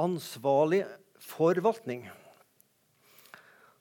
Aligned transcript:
ansvarlig 0.00 0.84
forvaltning. 1.22 2.06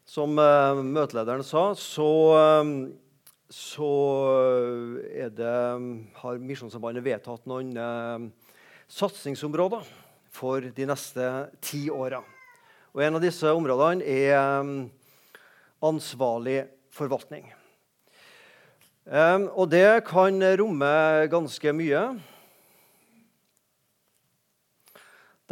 Som 0.05 0.37
uh, 0.37 0.81
møtelederen 0.83 1.45
sa, 1.47 1.71
så, 1.79 2.09
uh, 2.37 2.71
så 3.49 3.91
det, 5.33 5.55
har 6.19 6.41
Misjonssambandet 6.43 7.05
vedtatt 7.05 7.47
noen 7.49 7.73
uh, 7.77 8.27
satsingsområder 8.91 9.87
for 10.33 10.65
de 10.75 10.87
neste 10.89 11.29
ti 11.63 11.87
åra. 11.93 12.21
Og 12.93 13.01
en 13.01 13.17
av 13.17 13.23
disse 13.23 13.49
områdene 13.49 14.05
er 14.05 14.37
um, 14.61 14.75
ansvarlig 15.81 16.63
forvaltning. 16.93 17.47
Um, 19.03 19.49
og 19.51 19.67
det 19.73 20.05
kan 20.07 20.37
romme 20.59 20.93
ganske 21.31 21.73
mye. 21.75 22.03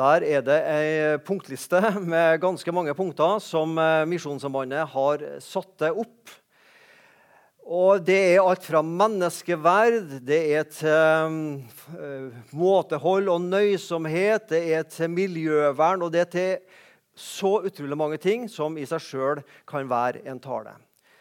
Der 0.02 0.24
er 0.26 0.42
det 0.42 0.56
ei 0.66 1.18
punktliste 1.22 1.78
med 2.14 2.40
ganske 2.42 2.72
mange 2.74 2.94
punkter 2.98 3.36
som 3.44 3.76
eh, 3.78 4.06
Misjonssambandet 4.10 4.88
har 4.96 5.26
satt 5.44 5.84
opp. 5.92 6.32
Og 7.62 8.02
det 8.08 8.18
er 8.32 8.42
alt 8.42 8.66
fra 8.66 8.82
menneskeverd, 8.82 10.16
det 10.26 10.40
er 10.58 10.66
til 10.74 11.38
uh, 11.94 12.40
måtehold 12.58 13.30
og 13.30 13.46
nøysomhet, 13.46 14.50
det 14.50 14.64
er 14.80 14.90
til 14.90 15.14
miljøvern, 15.14 16.02
og 16.02 16.10
det 16.16 16.24
er 16.24 16.32
til 16.34 16.82
så 17.14 17.60
utrolig 17.62 18.00
mange 18.02 18.18
ting 18.18 18.50
som 18.50 18.82
i 18.82 18.88
seg 18.90 19.06
sjøl 19.06 19.46
kan 19.70 19.86
være 19.92 20.26
en 20.26 20.42
tale. 20.42 20.74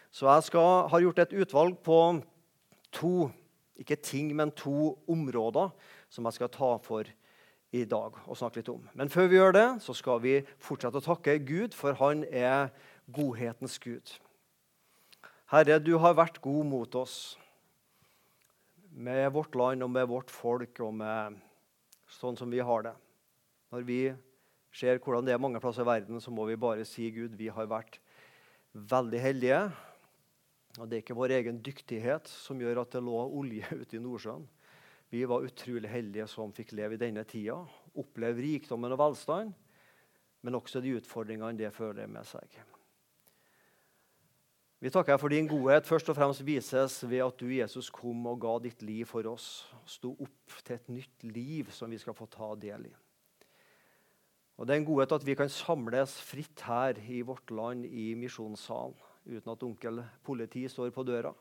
Så 0.09 0.31
jeg 0.31 0.49
skal, 0.49 0.89
har 0.89 1.05
gjort 1.05 1.25
et 1.27 1.37
utvalg 1.45 1.77
på 1.85 2.01
to 2.97 3.15
ikke 3.77 4.01
ting, 4.01 4.33
men 4.33 4.57
to 4.57 4.95
områder 5.05 5.69
som 6.09 6.25
jeg 6.25 6.41
skal 6.41 6.55
ta 6.57 6.77
for 6.81 7.05
i 7.71 7.85
dag 7.87 8.17
og 8.27 8.39
snakke 8.39 8.61
litt 8.61 8.71
om. 8.73 8.83
Men 8.99 9.11
før 9.13 9.29
vi 9.31 9.39
gjør 9.39 9.55
det, 9.55 9.69
så 9.85 9.95
skal 9.95 10.23
vi 10.25 10.41
fortsette 10.63 10.99
å 10.99 11.05
takke 11.05 11.39
Gud, 11.47 11.77
for 11.77 11.95
han 12.01 12.25
er 12.27 12.73
godhetens 13.15 13.79
Gud. 13.83 14.17
Herre, 15.51 15.79
du 15.83 15.97
har 15.99 16.19
vært 16.19 16.41
god 16.43 16.67
mot 16.67 16.97
oss 16.99 17.37
med 18.91 19.31
vårt 19.35 19.55
land 19.59 19.87
og 19.87 19.91
med 19.91 20.09
vårt 20.11 20.31
folk 20.31 20.83
og 20.83 20.95
med 20.99 21.39
sånn 22.11 22.39
som 22.39 22.51
vi 22.51 22.63
har 22.63 22.87
det. 22.87 22.95
Når 23.71 23.87
vi 23.87 24.01
ser 24.75 24.99
hvordan 25.03 25.27
det 25.27 25.35
er 25.35 25.43
mange 25.43 25.63
plasser 25.63 25.87
i 25.87 25.91
verden, 25.91 26.21
så 26.23 26.31
må 26.35 26.47
vi 26.49 26.59
bare 26.59 26.87
si 26.87 27.09
Gud, 27.15 27.37
vi 27.39 27.51
har 27.51 27.71
vært 27.71 28.01
veldig 28.75 29.23
heldige. 29.23 29.61
Og 30.79 30.87
det 30.87 30.99
er 30.99 31.05
ikke 31.05 31.19
vår 31.19 31.35
egen 31.41 31.59
dyktighet 31.67 32.31
som 32.31 32.61
gjør 32.63 32.85
at 32.85 32.95
det 32.95 33.03
lå 33.03 33.19
olje 33.27 33.67
ute 33.83 33.99
i 33.99 34.03
Nordsjøen. 34.03 34.47
Vi 35.11 35.25
var 35.27 35.43
utrolig 35.43 35.91
heldige 35.91 36.29
som 36.31 36.53
fikk 36.55 36.71
leve 36.79 36.95
i 36.95 37.01
denne 37.01 37.25
tida, 37.27 37.57
oppleve 37.99 38.45
rikdommen 38.45 38.95
og 38.95 39.01
velstand, 39.01 39.55
men 40.47 40.57
også 40.57 40.83
de 40.83 40.95
utfordringene 41.01 41.59
det 41.59 41.73
fører 41.75 42.07
med 42.11 42.29
seg. 42.29 42.61
Vi 44.81 44.89
takker 44.89 45.19
for 45.21 45.29
din 45.29 45.49
godhet. 45.51 45.85
Først 45.85 46.09
og 46.09 46.17
fremst 46.17 46.41
vises 46.47 47.03
ved 47.05 47.21
at 47.21 47.43
du, 47.43 47.51
Jesus, 47.53 47.91
kom 47.93 48.23
og 48.31 48.39
ga 48.41 48.55
ditt 48.65 48.81
liv 48.87 49.05
for 49.05 49.27
oss. 49.29 49.67
Sto 49.85 50.15
opp 50.15 50.57
til 50.65 50.79
et 50.79 50.89
nytt 50.89 51.27
liv 51.27 51.69
som 51.77 51.91
vi 51.93 51.99
skal 52.01 52.17
få 52.17 52.31
ta 52.33 52.55
del 52.57 52.89
i. 52.89 52.95
Og 54.57 54.67
Det 54.67 54.75
er 54.75 54.81
en 54.81 54.89
godhet 54.89 55.13
at 55.17 55.27
vi 55.27 55.37
kan 55.37 55.53
samles 55.53 56.15
fritt 56.25 56.65
her 56.65 56.97
i 57.13 57.21
vårt 57.25 57.51
land 57.53 57.85
i 57.85 58.15
misjonssalen 58.17 58.97
uten 59.29 59.53
at 59.53 59.63
onkel 59.65 60.01
politi 60.25 60.65
står 60.69 60.93
på 60.97 61.05
døra 61.05 61.33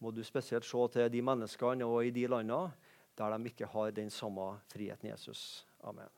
må 0.00 0.12
du 0.14 0.22
spesielt 0.24 0.64
se 0.64 0.86
til 0.94 1.10
de 1.12 1.20
menneskene 1.22 1.84
og 1.84 2.06
i 2.06 2.14
de 2.14 2.26
landene 2.30 2.70
der 3.18 3.36
de 3.36 3.50
ikke 3.50 3.68
har 3.68 3.90
den 3.92 4.10
samme 4.10 4.54
friheten 4.72 5.10
Jesus. 5.10 5.66
Amen. 5.84 6.08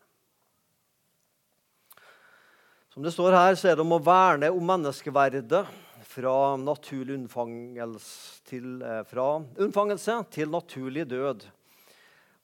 Som 2.93 3.03
det 3.03 3.15
står 3.15 3.33
her, 3.33 3.55
så 3.57 3.71
er 3.71 3.79
det 3.79 3.85
om 3.87 3.95
å 3.97 4.03
verne 4.05 4.51
om 4.53 4.67
menneskeverdet 4.69 5.65
fra 6.05 6.35
naturlig 6.61 7.17
unnfangelse 7.17 8.43
til, 8.45 8.83
eh, 8.83 9.17
unnfangelse 9.65 10.31
til 10.31 10.51
naturlig 10.51 11.09
død. 11.09 11.47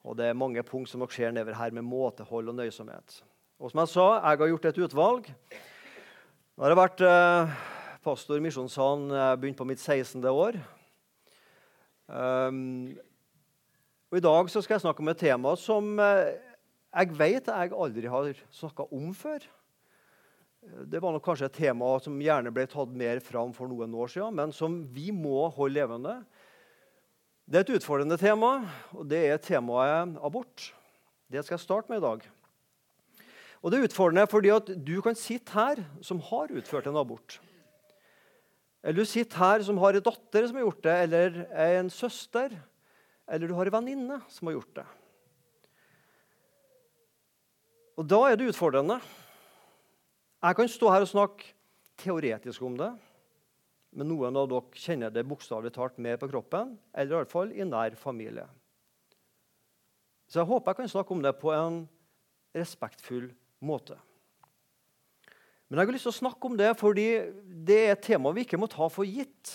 Og 0.03 0.17
Det 0.17 0.25
er 0.25 0.33
mange 0.33 0.63
punkt 0.63 0.89
som 0.89 0.99
nok 0.99 1.11
skjer 1.11 1.31
nedover 1.31 1.55
her 1.55 1.71
med 1.71 1.83
måtehold 1.83 2.49
og 2.49 2.55
nøysomhet. 2.55 3.21
Og 3.59 3.71
som 3.71 3.79
jeg 3.79 3.87
sa, 3.89 4.13
jeg 4.15 4.37
har 4.39 4.47
gjort 4.47 4.65
et 4.65 4.77
utvalg. 4.77 5.35
Nå 6.57 6.63
har 6.63 6.69
jeg 6.69 6.77
vært 6.77 7.01
eh, 7.01 7.55
pastor 8.03 8.37
i 8.37 8.39
Misjonssalen 8.39 9.11
eh, 9.11 9.35
begynt 9.35 9.57
på 9.57 9.67
mitt 9.67 9.79
16. 9.79 10.23
år. 10.25 10.78
Um, 12.09 12.97
og 14.09 14.17
I 14.17 14.23
dag 14.25 14.49
skal 14.49 14.73
jeg 14.73 14.81
snakke 14.81 15.03
om 15.03 15.11
et 15.11 15.21
tema 15.21 15.53
som 15.61 15.91
uh, 16.01 16.31
jeg 16.89 17.13
vet 17.13 17.49
jeg 17.51 17.73
aldri 17.77 18.09
har 18.09 18.31
snakka 18.57 18.87
om 18.89 19.11
før. 19.13 19.43
Det 20.89 20.99
var 21.01 21.13
nok 21.13 21.23
kanskje 21.23 21.47
et 21.47 21.59
tema 21.61 21.91
som 22.01 22.17
gjerne 22.19 22.51
ble 22.53 22.65
tatt 22.69 22.95
mer 22.97 23.21
fram 23.23 23.53
for 23.55 23.69
noen 23.69 23.93
år 23.93 24.09
siden, 24.11 24.35
men 24.35 24.53
som 24.55 24.81
vi 24.91 25.11
må 25.13 25.47
holde 25.53 25.77
levende. 25.77 26.15
Det 27.49 27.61
er 27.61 27.67
et 27.67 27.77
utfordrende 27.77 28.17
tema, 28.19 28.65
og 28.93 29.05
det 29.09 29.21
er 29.29 29.39
temaet 29.41 30.17
abort. 30.25 30.71
Det 31.29 31.45
skal 31.45 31.55
jeg 31.55 31.63
starte 31.63 31.93
med 31.93 32.01
i 32.01 32.05
dag. 32.07 32.25
Og 33.61 33.71
Det 33.71 33.79
er 33.79 33.87
utfordrende 33.89 34.27
fordi 34.31 34.51
at 34.55 34.73
du 34.87 34.97
kan 35.05 35.17
sitte 35.17 35.53
her 35.53 35.81
som 36.01 36.21
har 36.29 36.51
utført 36.51 36.87
en 36.87 36.97
abort. 36.97 37.39
Eller 38.83 39.01
du 39.01 39.07
sitter 39.07 39.41
her 39.41 39.63
som 39.65 39.79
har 39.81 39.97
en 39.97 40.05
datter 40.05 40.47
som 40.47 40.55
har 40.55 40.65
gjort 40.67 40.83
det, 40.85 40.95
eller 41.03 41.39
en 41.65 41.89
søster, 41.91 42.53
eller 43.27 43.47
du 43.47 43.55
har 43.57 43.67
en 43.67 43.75
venninne 43.79 44.19
som 44.31 44.47
har 44.47 44.55
gjort 44.55 44.79
det. 44.79 44.87
Og 47.99 48.07
Da 48.07 48.19
er 48.29 48.37
det 48.39 48.47
utfordrende. 48.53 49.01
Jeg 50.39 50.55
kan 50.55 50.69
stå 50.71 50.91
her 50.93 51.03
og 51.03 51.11
snakke 51.11 51.51
teoretisk 51.99 52.63
om 52.63 52.77
det, 52.79 52.93
men 53.91 54.07
noen 54.07 54.37
av 54.39 54.47
dere 54.47 54.79
kjenner 54.79 55.11
det 55.11 55.25
bokstavelig 55.27 55.73
talt 55.75 55.97
mer 55.99 56.15
på 56.21 56.29
kroppen, 56.31 56.77
eller 56.93 57.11
i 57.11 57.17
alle 57.19 57.31
fall 57.31 57.51
i 57.51 57.67
nær 57.67 57.97
familie. 57.99 58.47
Så 60.29 60.39
jeg 60.39 60.47
håper 60.47 60.71
jeg 60.71 60.77
kan 60.77 60.91
snakke 60.93 61.11
om 61.11 61.23
det 61.25 61.35
på 61.41 61.51
en 61.51 61.81
respektfull 62.55 63.33
måte. 63.59 63.97
Men 65.69 65.77
jeg 65.77 65.85
har 65.85 65.93
lyst 65.93 66.07
til 66.07 66.15
å 66.15 66.17
snakke 66.17 66.49
om 66.49 66.55
det 66.57 66.69
fordi 66.79 67.07
det 67.65 67.75
er 67.83 67.91
et 67.93 68.05
tema 68.07 68.31
vi 68.33 68.41
ikke 68.41 68.57
må 68.57 68.67
ta 68.71 68.87
for 68.89 69.05
gitt. 69.05 69.51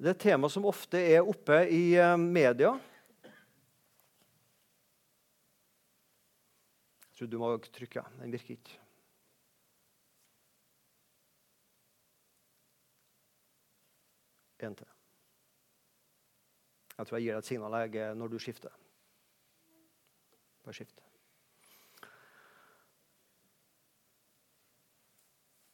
Det 0.00 0.08
er 0.08 0.14
et 0.16 0.22
tema 0.24 0.48
som 0.52 0.64
ofte 0.68 1.00
er 1.00 1.28
oppe 1.28 1.58
i 1.72 1.92
eh, 2.00 2.16
media. 2.20 2.72
Jeg 7.04 7.20
tror 7.20 7.30
du 7.32 7.38
må 7.40 7.52
trykke. 7.60 8.04
Den 8.20 8.32
virker 8.32 8.56
ikke. 8.56 8.80
En 14.64 14.76
til. 14.76 14.88
Jeg 16.96 17.08
tror 17.08 17.18
jeg 17.18 17.26
gir 17.26 17.36
deg 17.36 17.42
et 17.44 17.50
signal 17.52 18.16
når 18.16 18.32
du 18.32 18.38
skifter. 18.40 18.72
Bare 20.64 20.76
skift. 20.76 21.04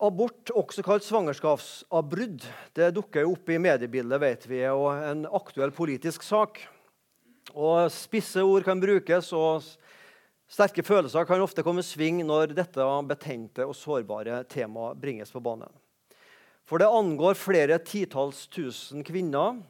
Abort, 0.03 0.51
også 0.51 0.83
kalt 0.83 1.05
svangerskapsavbrudd, 1.07 2.43
det 2.75 2.89
dukker 2.97 3.23
jo 3.23 3.37
opp 3.37 3.53
i 3.55 3.59
mediebildet, 3.63 4.19
vet 4.19 4.47
vi, 4.51 4.65
og 4.67 4.89
en 4.99 5.21
aktuell 5.31 5.71
politisk 5.75 6.25
sak. 6.27 6.59
Og 7.55 7.87
Spisse 7.95 8.43
ord 8.43 8.67
kan 8.67 8.83
brukes, 8.83 9.29
og 9.31 9.63
sterke 10.51 10.83
følelser 10.83 11.29
kan 11.29 11.45
ofte 11.45 11.63
komme 11.63 11.85
sving 11.87 12.19
når 12.27 12.57
dette 12.59 12.89
betente 13.07 13.63
og 13.63 13.79
sårbare 13.79 14.43
temaet 14.51 14.99
bringes 14.99 15.31
på 15.31 15.45
banen. 15.45 15.71
For 16.67 16.83
det 16.83 16.91
angår 16.91 17.39
flere 17.39 17.79
titalls 17.87 18.49
tusen 18.51 19.07
kvinner, 19.07 19.63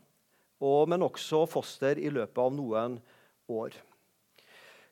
og, 0.64 0.82
men 0.88 1.04
også 1.04 1.44
foster 1.44 2.00
i 2.00 2.08
løpet 2.08 2.40
av 2.40 2.52
noen 2.56 2.98
år. 3.52 3.76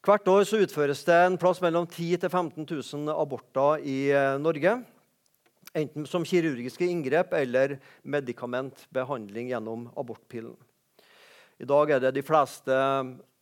Hvert 0.05 0.29
år 0.29 0.45
utføres 0.45 1.05
det 1.09 1.21
en 1.25 1.41
plass 1.41 1.65
mellom 1.65 1.89
10 1.89 2.13
000 2.13 2.25
til 2.29 2.31
15 2.31 2.73
000 3.09 3.13
aborter 3.17 3.85
i 3.89 4.01
eh, 4.13 4.37
Norge. 4.37 4.81
Enten 5.71 6.07
som 6.07 6.25
kirurgiske 6.27 6.87
inngrep 6.91 7.33
eller 7.39 7.77
medikamentbehandling 8.03 9.53
gjennom 9.53 9.87
abortpillen. 9.99 10.57
I 11.63 11.69
dag 11.69 11.93
er 11.95 12.03
det 12.03 12.17
de 12.17 12.25
fleste 12.27 12.75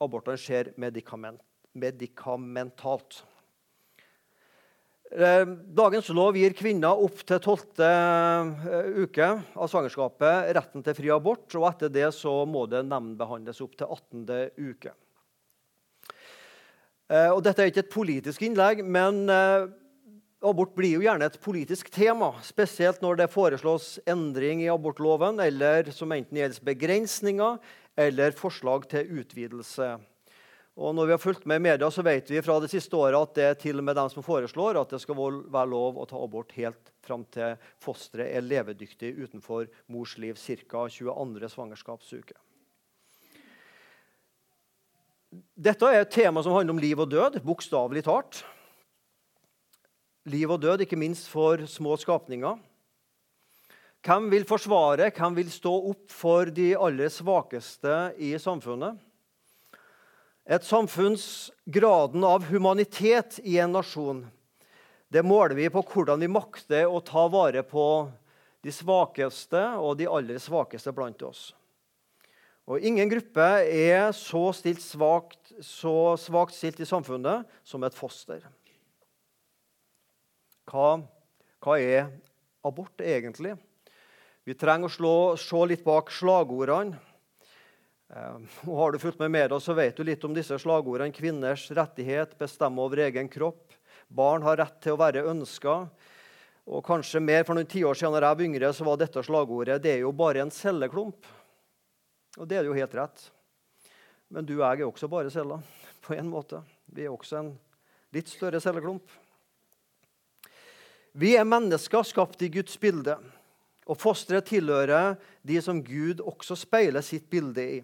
abortene 0.02 0.36
skjer 0.40 0.74
medikament, 0.76 1.40
medikamentalt. 1.72 3.22
Eh, 5.08 5.46
dagens 5.72 6.10
lov 6.12 6.36
gir 6.36 6.52
kvinner 6.52 7.00
opp 7.00 7.22
til 7.24 7.40
tolvte 7.40 7.88
eh, 7.88 8.90
uke 9.06 9.30
av 9.56 9.70
svangerskapet 9.72 10.52
retten 10.58 10.84
til 10.84 10.98
fri 10.98 11.12
abort. 11.14 11.48
og 11.56 11.64
Etter 11.70 11.94
det 11.94 12.10
så 12.12 12.42
må 12.44 12.66
det 12.68 12.84
nemndbehandles 12.90 13.62
opp 13.64 13.78
til 13.78 13.88
18. 13.88 14.26
uke. 14.68 14.92
Eh, 17.08 17.30
og 17.32 17.40
dette 17.46 17.64
er 17.64 17.72
ikke 17.72 17.86
et 17.86 17.94
politisk 17.94 18.44
innlegg, 18.44 18.84
men 18.84 19.24
Abort 20.38 20.76
blir 20.76 20.94
jo 20.94 21.02
gjerne 21.02 21.26
et 21.26 21.40
politisk 21.42 21.88
tema, 21.90 22.28
spesielt 22.46 23.00
når 23.02 23.16
det 23.18 23.32
foreslås 23.32 23.96
endring 24.06 24.60
i 24.62 24.68
abortloven, 24.70 25.40
eller 25.42 25.88
som 25.90 26.12
enten 26.14 26.38
gjelder 26.38 26.66
begrensninger 26.68 27.56
eller 27.98 28.36
forslag 28.38 28.84
til 28.92 29.18
utvidelse. 29.18 29.96
Og 30.78 30.92
når 30.94 31.08
vi 31.08 31.14
har 31.16 31.18
fulgt 31.18 31.46
med 31.50 31.58
i 31.58 31.64
media, 31.64 31.88
så 31.90 32.04
vet 32.06 32.28
vi 32.30 32.42
fra 32.46 32.60
det 32.62 32.68
siste 32.70 32.94
året 32.94 33.18
at 33.18 33.32
det 33.34 33.46
er 33.48 33.56
til 33.58 33.80
og 33.80 33.86
med 33.88 33.98
dem 33.98 34.10
som 34.12 34.22
foreslår 34.22 34.78
at 34.78 34.92
det 34.94 35.00
skal 35.02 35.18
være 35.18 35.70
lov 35.72 35.98
å 35.98 36.06
ta 36.06 36.20
abort 36.22 36.54
helt 36.54 36.92
fram 37.02 37.24
til 37.34 37.56
fosteret 37.82 38.30
er 38.30 38.46
levedyktig 38.46 39.10
utenfor 39.18 39.66
mors 39.90 40.12
liv, 40.22 40.38
ca. 40.38 40.84
22. 40.86 41.50
svangerskapsuke. 41.50 42.38
Dette 45.58 45.90
er 45.90 46.04
et 46.04 46.14
tema 46.14 46.46
som 46.46 46.54
handler 46.54 46.76
om 46.76 46.84
liv 46.86 47.02
og 47.02 47.10
død, 47.10 47.40
bokstavelig 47.42 48.04
talt. 48.06 48.44
Liv 50.28 50.52
og 50.52 50.60
død, 50.62 50.84
ikke 50.84 50.98
minst 51.00 51.28
for 51.32 51.64
små 51.66 51.96
skapninger. 51.96 52.58
Hvem 54.04 54.30
vil 54.30 54.46
forsvare, 54.46 55.10
hvem 55.10 55.36
vil 55.40 55.50
stå 55.50 55.72
opp 55.90 56.12
for 56.12 56.52
de 56.54 56.70
aller 56.78 57.10
svakeste 57.12 57.94
i 58.20 58.34
samfunnet? 58.38 59.00
Et 60.48 60.64
samfunns 60.64 61.50
graden 61.66 62.24
av 62.24 62.46
humanitet 62.48 63.40
i 63.44 63.58
en 63.60 63.74
nasjon 63.76 64.26
det 65.08 65.24
måler 65.24 65.56
vi 65.56 65.68
på 65.72 65.80
hvordan 65.88 66.20
vi 66.20 66.28
makter 66.28 66.84
å 66.84 67.00
ta 67.00 67.24
vare 67.32 67.62
på 67.64 67.84
de 68.64 68.72
svakeste 68.74 69.62
og 69.80 69.96
de 69.96 70.08
aller 70.10 70.40
svakeste 70.42 70.92
blant 70.92 71.22
oss. 71.24 71.52
Og 72.68 72.84
Ingen 72.84 73.08
gruppe 73.08 73.46
er 73.64 74.10
så, 74.12 74.50
svagt, 74.52 75.54
svakt 75.64 76.56
stilt 76.56 76.82
i 76.84 76.88
samfunnet 76.88 77.48
som 77.64 77.86
et 77.88 77.96
foster. 77.96 78.44
Hva, 80.68 80.98
hva 81.64 81.78
er 81.80 82.10
abort 82.66 83.00
egentlig? 83.00 83.54
Vi 84.44 84.56
trenger 84.56 84.88
å 84.88 84.92
slå, 84.92 85.14
se 85.40 85.60
litt 85.68 85.84
bak 85.84 86.10
slagordene. 86.12 86.98
Eh, 88.08 88.36
og 88.66 88.74
har 88.80 88.92
du 88.92 88.98
fulgt 89.00 89.20
med 89.20 89.32
media, 89.32 89.56
så 89.60 89.76
vet 89.76 89.96
du 89.96 90.04
litt 90.04 90.24
om 90.28 90.34
disse 90.36 90.58
slagordene. 90.60 91.14
Kvinners 91.16 91.66
rettighet, 91.76 92.34
bestemme 92.40 92.84
over 92.84 93.00
egen 93.06 93.30
kropp. 93.32 93.72
Barn 94.08 94.44
har 94.44 94.60
rett 94.60 94.76
til 94.84 94.96
å 94.96 95.00
være 95.00 95.24
ønska. 95.30 95.78
Og 96.68 96.84
kanskje 96.84 97.22
mer 97.24 97.46
for 97.48 97.56
noen 97.56 97.68
tiår 97.68 97.96
siden 97.96 98.16
da 98.16 98.26
jeg 98.26 98.40
var 98.40 98.44
yngre, 98.44 98.72
så 98.76 98.84
var 98.84 98.98
dette 99.00 99.22
slagordet 99.24 99.78
det 99.84 99.94
er 99.94 100.02
jo 100.02 100.12
bare 100.16 100.42
en 100.44 100.52
celleklump. 100.52 101.28
Og 102.36 102.48
det 102.48 102.58
er 102.60 102.68
jo 102.68 102.76
helt 102.76 102.96
rett. 102.96 103.24
Men 104.28 104.44
du 104.44 104.58
og 104.58 104.66
jeg 104.66 104.82
er 104.82 104.90
også 104.90 105.08
bare 105.08 105.32
celler, 105.32 105.64
på 106.04 106.12
en 106.16 106.28
måte. 106.28 106.60
Vi 106.92 107.06
er 107.06 107.12
også 107.12 107.40
en 107.40 107.50
litt 108.12 108.28
større 108.28 108.60
celleklump. 108.60 109.08
Vi 111.12 111.34
er 111.36 111.48
mennesker 111.48 112.04
skapt 112.06 112.42
i 112.42 112.50
Guds 112.52 112.76
bilde. 112.80 113.16
Og 113.88 113.96
fosteret 113.96 114.50
tilhører 114.50 115.16
de 115.46 115.60
som 115.64 115.80
Gud 115.84 116.20
også 116.20 116.56
speiler 116.58 117.04
sitt 117.04 117.28
bilde 117.32 117.64
i. 117.64 117.78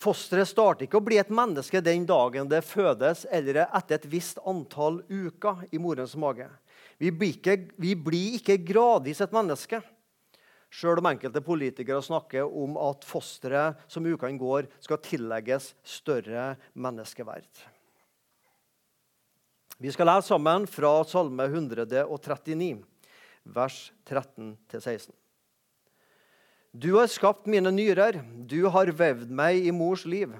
Fosteret 0.00 0.48
starter 0.48 0.86
ikke 0.86 0.96
å 0.96 1.04
bli 1.04 1.18
et 1.20 1.32
menneske 1.32 1.82
den 1.84 2.06
dagen 2.08 2.48
det 2.48 2.62
fødes, 2.64 3.26
eller 3.28 3.66
etter 3.66 3.98
et 3.98 4.06
visst 4.08 4.40
antall 4.48 5.02
uker 5.12 5.66
i 5.72 5.80
morens 5.80 6.14
mage. 6.16 6.46
Vi 7.00 7.12
blir 7.12 7.36
ikke, 7.36 7.56
vi 7.76 7.92
blir 7.96 8.38
ikke 8.38 8.56
gradvis 8.64 9.20
et 9.20 9.32
menneske. 9.36 9.82
Sjøl 10.70 11.02
om 11.02 11.08
enkelte 11.10 11.42
politikere 11.44 12.00
snakker 12.04 12.46
om 12.46 12.76
at 12.80 13.04
fosteret 13.04 13.80
som 13.90 14.06
ukene 14.06 14.40
går, 14.40 14.70
skal 14.80 15.02
tillegges 15.04 15.72
større 15.84 16.54
menneskeverd. 16.72 17.48
Vi 19.80 19.88
skal 19.88 20.10
lese 20.10 20.28
sammen 20.28 20.66
fra 20.68 20.90
Salme 21.08 21.46
139, 21.48 22.82
vers 23.48 23.78
13-16. 24.04 25.08
Du 26.76 26.90
har 26.98 27.08
skapt 27.08 27.48
mine 27.48 27.72
nyrer, 27.72 28.18
du 28.44 28.68
har 28.68 28.92
vevd 28.92 29.32
meg 29.32 29.64
i 29.64 29.72
mors 29.72 30.04
liv. 30.04 30.34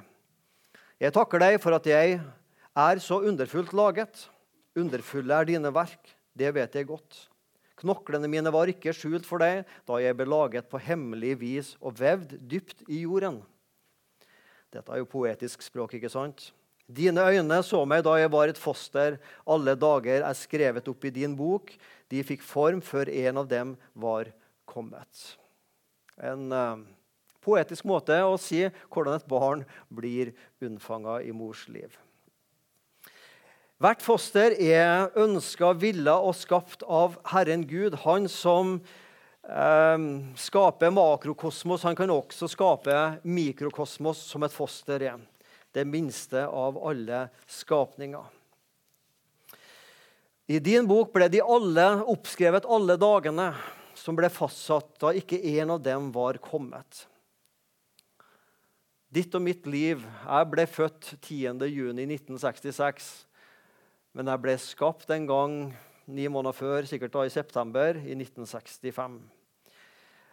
Jeg 1.00 1.16
takker 1.16 1.40
deg 1.40 1.56
for 1.64 1.72
at 1.72 1.88
jeg 1.88 2.20
er 2.20 3.00
så 3.00 3.22
underfullt 3.32 3.72
laget. 3.72 4.26
Underfulle 4.76 5.40
er 5.40 5.48
dine 5.48 5.72
verk, 5.72 6.12
det 6.36 6.52
vet 6.60 6.76
jeg 6.76 6.90
godt. 6.92 7.24
Knoklene 7.80 8.28
mine 8.28 8.52
var 8.52 8.68
ikke 8.68 8.92
skjult 8.92 9.24
for 9.24 9.40
deg 9.40 9.64
da 9.88 10.04
jeg 10.04 10.20
ble 10.20 10.28
laget 10.28 10.68
på 10.68 10.84
hemmelig 10.84 11.38
vis 11.40 11.74
og 11.80 11.96
vevd 11.96 12.36
dypt 12.44 12.84
i 12.92 13.06
jorden. 13.06 13.40
Dette 14.68 14.92
er 14.92 15.00
jo 15.00 15.08
poetisk 15.08 15.64
språk, 15.64 15.96
ikke 15.96 16.12
sant? 16.12 16.50
Dine 16.90 17.22
øyne 17.30 17.60
så 17.66 17.84
meg 17.86 18.02
da 18.06 18.16
jeg 18.18 18.32
var 18.34 18.50
et 18.50 18.58
foster. 18.58 19.20
Alle 19.46 19.76
dager 19.78 20.24
er 20.26 20.38
skrevet 20.38 20.88
opp 20.90 21.06
i 21.06 21.14
din 21.14 21.36
bok. 21.38 21.70
De 22.10 22.24
fikk 22.26 22.42
form 22.42 22.82
før 22.82 23.12
en 23.12 23.44
av 23.44 23.50
dem 23.50 23.76
var 23.94 24.32
kommet 24.66 25.38
en 26.20 26.52
uh, 26.52 26.76
poetisk 27.44 27.86
måte 27.88 28.16
å 28.24 28.36
si 28.40 28.62
hvordan 28.92 29.18
et 29.18 29.28
barn 29.30 29.64
blir 29.88 30.34
unnfanga 30.62 31.20
i 31.24 31.32
mors 31.34 31.66
liv. 31.72 31.92
Hvert 33.80 34.02
foster 34.04 34.52
er 34.60 35.08
ønska, 35.16 35.72
villa 35.80 36.18
og 36.20 36.36
skapt 36.36 36.84
av 36.84 37.16
Herren 37.32 37.62
Gud. 37.64 37.94
Han 38.02 38.26
som 38.28 38.74
eh, 39.48 40.02
skaper 40.36 40.92
makrokosmos, 40.92 41.86
han 41.88 41.96
kan 41.96 42.12
også 42.12 42.50
skape 42.52 42.98
mikrokosmos 43.24 44.20
som 44.20 44.44
et 44.44 44.52
foster 44.52 45.06
er. 45.08 45.24
Det 45.72 45.84
minste 45.86 46.46
av 46.46 46.78
alle 46.88 47.28
skapninger. 47.46 48.24
I 50.50 50.58
din 50.58 50.88
bok 50.90 51.12
ble 51.14 51.28
de 51.30 51.42
alle 51.44 51.86
oppskrevet 52.10 52.66
alle 52.66 52.96
dagene 52.98 53.52
som 53.94 54.16
ble 54.18 54.30
fastsatt 54.32 54.96
da 54.98 55.12
ikke 55.14 55.38
en 55.60 55.76
av 55.76 55.82
dem 55.84 56.08
var 56.14 56.40
kommet. 56.42 57.04
Ditt 59.10 59.34
og 59.34 59.42
mitt 59.42 59.66
liv 59.66 60.02
Jeg 60.06 60.48
ble 60.50 60.66
født 60.70 61.14
10.6.1966. 61.26 63.10
Men 64.14 64.30
jeg 64.30 64.42
ble 64.42 64.56
skapt 64.58 65.10
en 65.14 65.26
gang 65.26 65.52
ni 66.10 66.26
måneder 66.26 66.56
før, 66.56 66.86
sikkert 66.86 67.14
da 67.14 67.26
i 67.26 67.30
september 67.30 67.98
i 68.02 68.16
1965. 68.16 69.20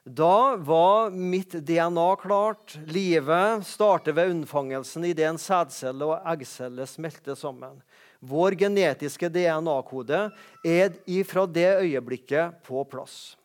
Da 0.08 0.56
var 0.56 1.10
mitt 1.10 1.52
DNA 1.52 2.16
klart. 2.16 2.80
Livet 2.86 3.68
starter 3.68 4.12
ved 4.12 4.30
unnfangelsen 4.32 5.04
idet 5.04 5.26
en 5.28 5.40
sædcelle 5.42 6.08
og 6.08 6.30
eggcelle 6.32 6.86
smelter 6.88 7.36
sammen. 7.36 7.82
Vår 8.24 8.56
genetiske 8.56 9.28
DNA-kode 9.28 10.22
er 10.64 10.96
fra 11.28 11.44
det 11.44 11.68
øyeblikket 11.84 12.64
på 12.64 12.86
plass. 12.88 13.36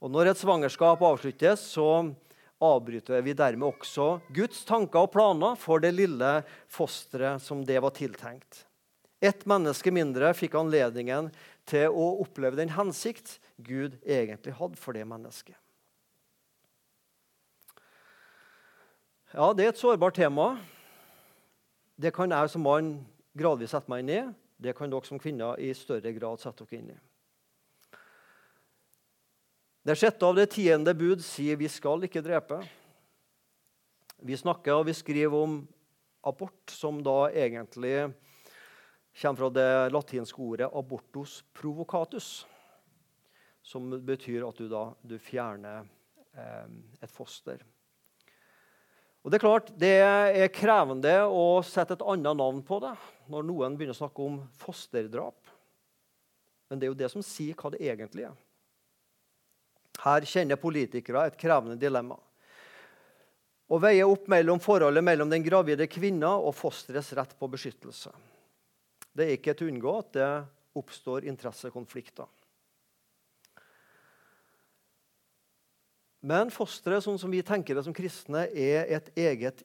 Og 0.00 0.10
Når 0.10 0.32
et 0.32 0.40
svangerskap 0.40 1.04
avsluttes, 1.04 1.60
så 1.60 2.14
avbryter 2.56 3.20
vi 3.20 3.36
dermed 3.36 3.68
også 3.68 4.22
Guds 4.32 4.64
tanker 4.64 5.04
og 5.04 5.12
planer 5.12 5.60
for 5.60 5.84
det 5.84 5.92
lille 5.92 6.38
fosteret 6.64 7.44
som 7.44 7.60
det 7.60 7.76
var 7.76 7.92
tiltenkt. 7.92 8.64
Ett 9.22 9.44
menneske 9.46 9.92
mindre 9.94 10.32
fikk 10.34 10.56
anledningen 10.58 11.28
til 11.72 11.88
å 11.90 12.06
oppleve 12.22 12.58
den 12.60 12.74
hensikt 12.76 13.38
Gud 13.64 13.98
egentlig 14.04 14.54
hadde 14.58 14.80
for 14.80 14.96
det 14.96 15.06
mennesket. 15.08 15.56
Ja, 19.32 19.52
Det 19.52 19.64
er 19.64 19.68
et 19.72 19.80
sårbart 19.80 20.14
tema. 20.14 20.58
Det 21.96 22.12
kan 22.12 22.30
jeg 22.30 22.50
som 22.50 22.62
mann 22.62 23.06
gradvis 23.32 23.72
sette 23.72 23.88
meg 23.88 24.02
inn 24.02 24.12
i. 24.12 24.20
Det 24.60 24.76
kan 24.76 24.90
dere 24.90 25.08
som 25.08 25.18
kvinner 25.18 25.56
i 25.58 25.72
større 25.74 26.12
grad 26.12 26.40
sette 26.40 26.66
dere 26.66 26.78
inn 26.78 26.90
i. 26.92 26.98
Det 29.82 29.96
sjette 29.98 30.26
av 30.28 30.36
det 30.36 30.50
tiende 30.52 30.92
bud 30.94 31.24
sier 31.24 31.56
vi 31.58 31.66
skal 31.72 32.04
ikke 32.06 32.22
drepe. 32.22 32.60
Vi 34.22 34.36
snakker 34.38 34.76
og 34.76 34.86
vi 34.86 34.94
skriver 34.94 35.34
om 35.34 35.56
abort, 36.22 36.70
som 36.70 37.00
da 37.02 37.32
egentlig 37.32 38.12
kommer 39.14 39.38
fra 39.38 39.50
det 39.50 39.92
latinske 39.92 40.40
ordet 40.40 40.70
'abortus 40.72 41.44
provocatus', 41.52 42.46
som 43.62 43.90
betyr 44.04 44.48
at 44.48 44.56
du 44.56 44.68
da 44.68 44.94
du 45.02 45.18
fjerner 45.18 45.86
eh, 46.34 46.68
et 47.02 47.10
foster. 47.10 47.62
Og 49.22 49.30
Det 49.30 49.38
er 49.38 49.44
klart, 49.44 49.70
det 49.78 49.96
er 50.02 50.48
krevende 50.50 51.14
å 51.30 51.62
sette 51.62 51.94
et 51.94 52.02
annet 52.02 52.36
navn 52.36 52.62
på 52.66 52.80
det 52.82 52.96
når 53.30 53.44
noen 53.46 53.76
begynner 53.76 53.94
å 53.94 54.00
snakke 54.02 54.24
om 54.24 54.40
fosterdrap. 54.58 55.38
Men 56.68 56.80
det 56.80 56.86
er 56.88 56.90
jo 56.90 56.98
det 56.98 57.10
som 57.12 57.22
sier 57.22 57.54
hva 57.54 57.70
det 57.70 57.84
egentlig 57.86 58.26
er. 58.26 58.34
Her 60.02 60.26
kjenner 60.26 60.58
politikere 60.58 61.28
et 61.28 61.38
krevende 61.38 61.78
dilemma. 61.78 62.16
Å 63.72 63.78
veie 63.78 64.04
opp 64.04 64.26
mellom 64.28 64.58
forholdet 64.60 65.04
mellom 65.04 65.30
den 65.30 65.44
gravide 65.44 65.86
kvinna 65.86 66.34
og 66.34 66.56
fosterets 66.58 67.12
rett 67.14 67.36
på 67.38 67.48
beskyttelse. 67.52 68.10
Det 69.12 69.26
er 69.26 69.36
ikke 69.36 69.54
til 69.56 69.68
å 69.68 69.72
unngå 69.72 69.96
at 70.00 70.14
det 70.16 70.30
oppstår 70.78 71.26
interessekonflikter. 71.28 72.28
Men 76.22 76.52
fosteret, 76.54 77.02
sånn 77.02 77.18
som 77.18 77.32
vi 77.34 77.42
tenker 77.42 77.74
det 77.74 77.82
som 77.82 77.94
kristne, 77.96 78.44
er 78.54 78.86
et 78.94 79.10
eget 79.18 79.64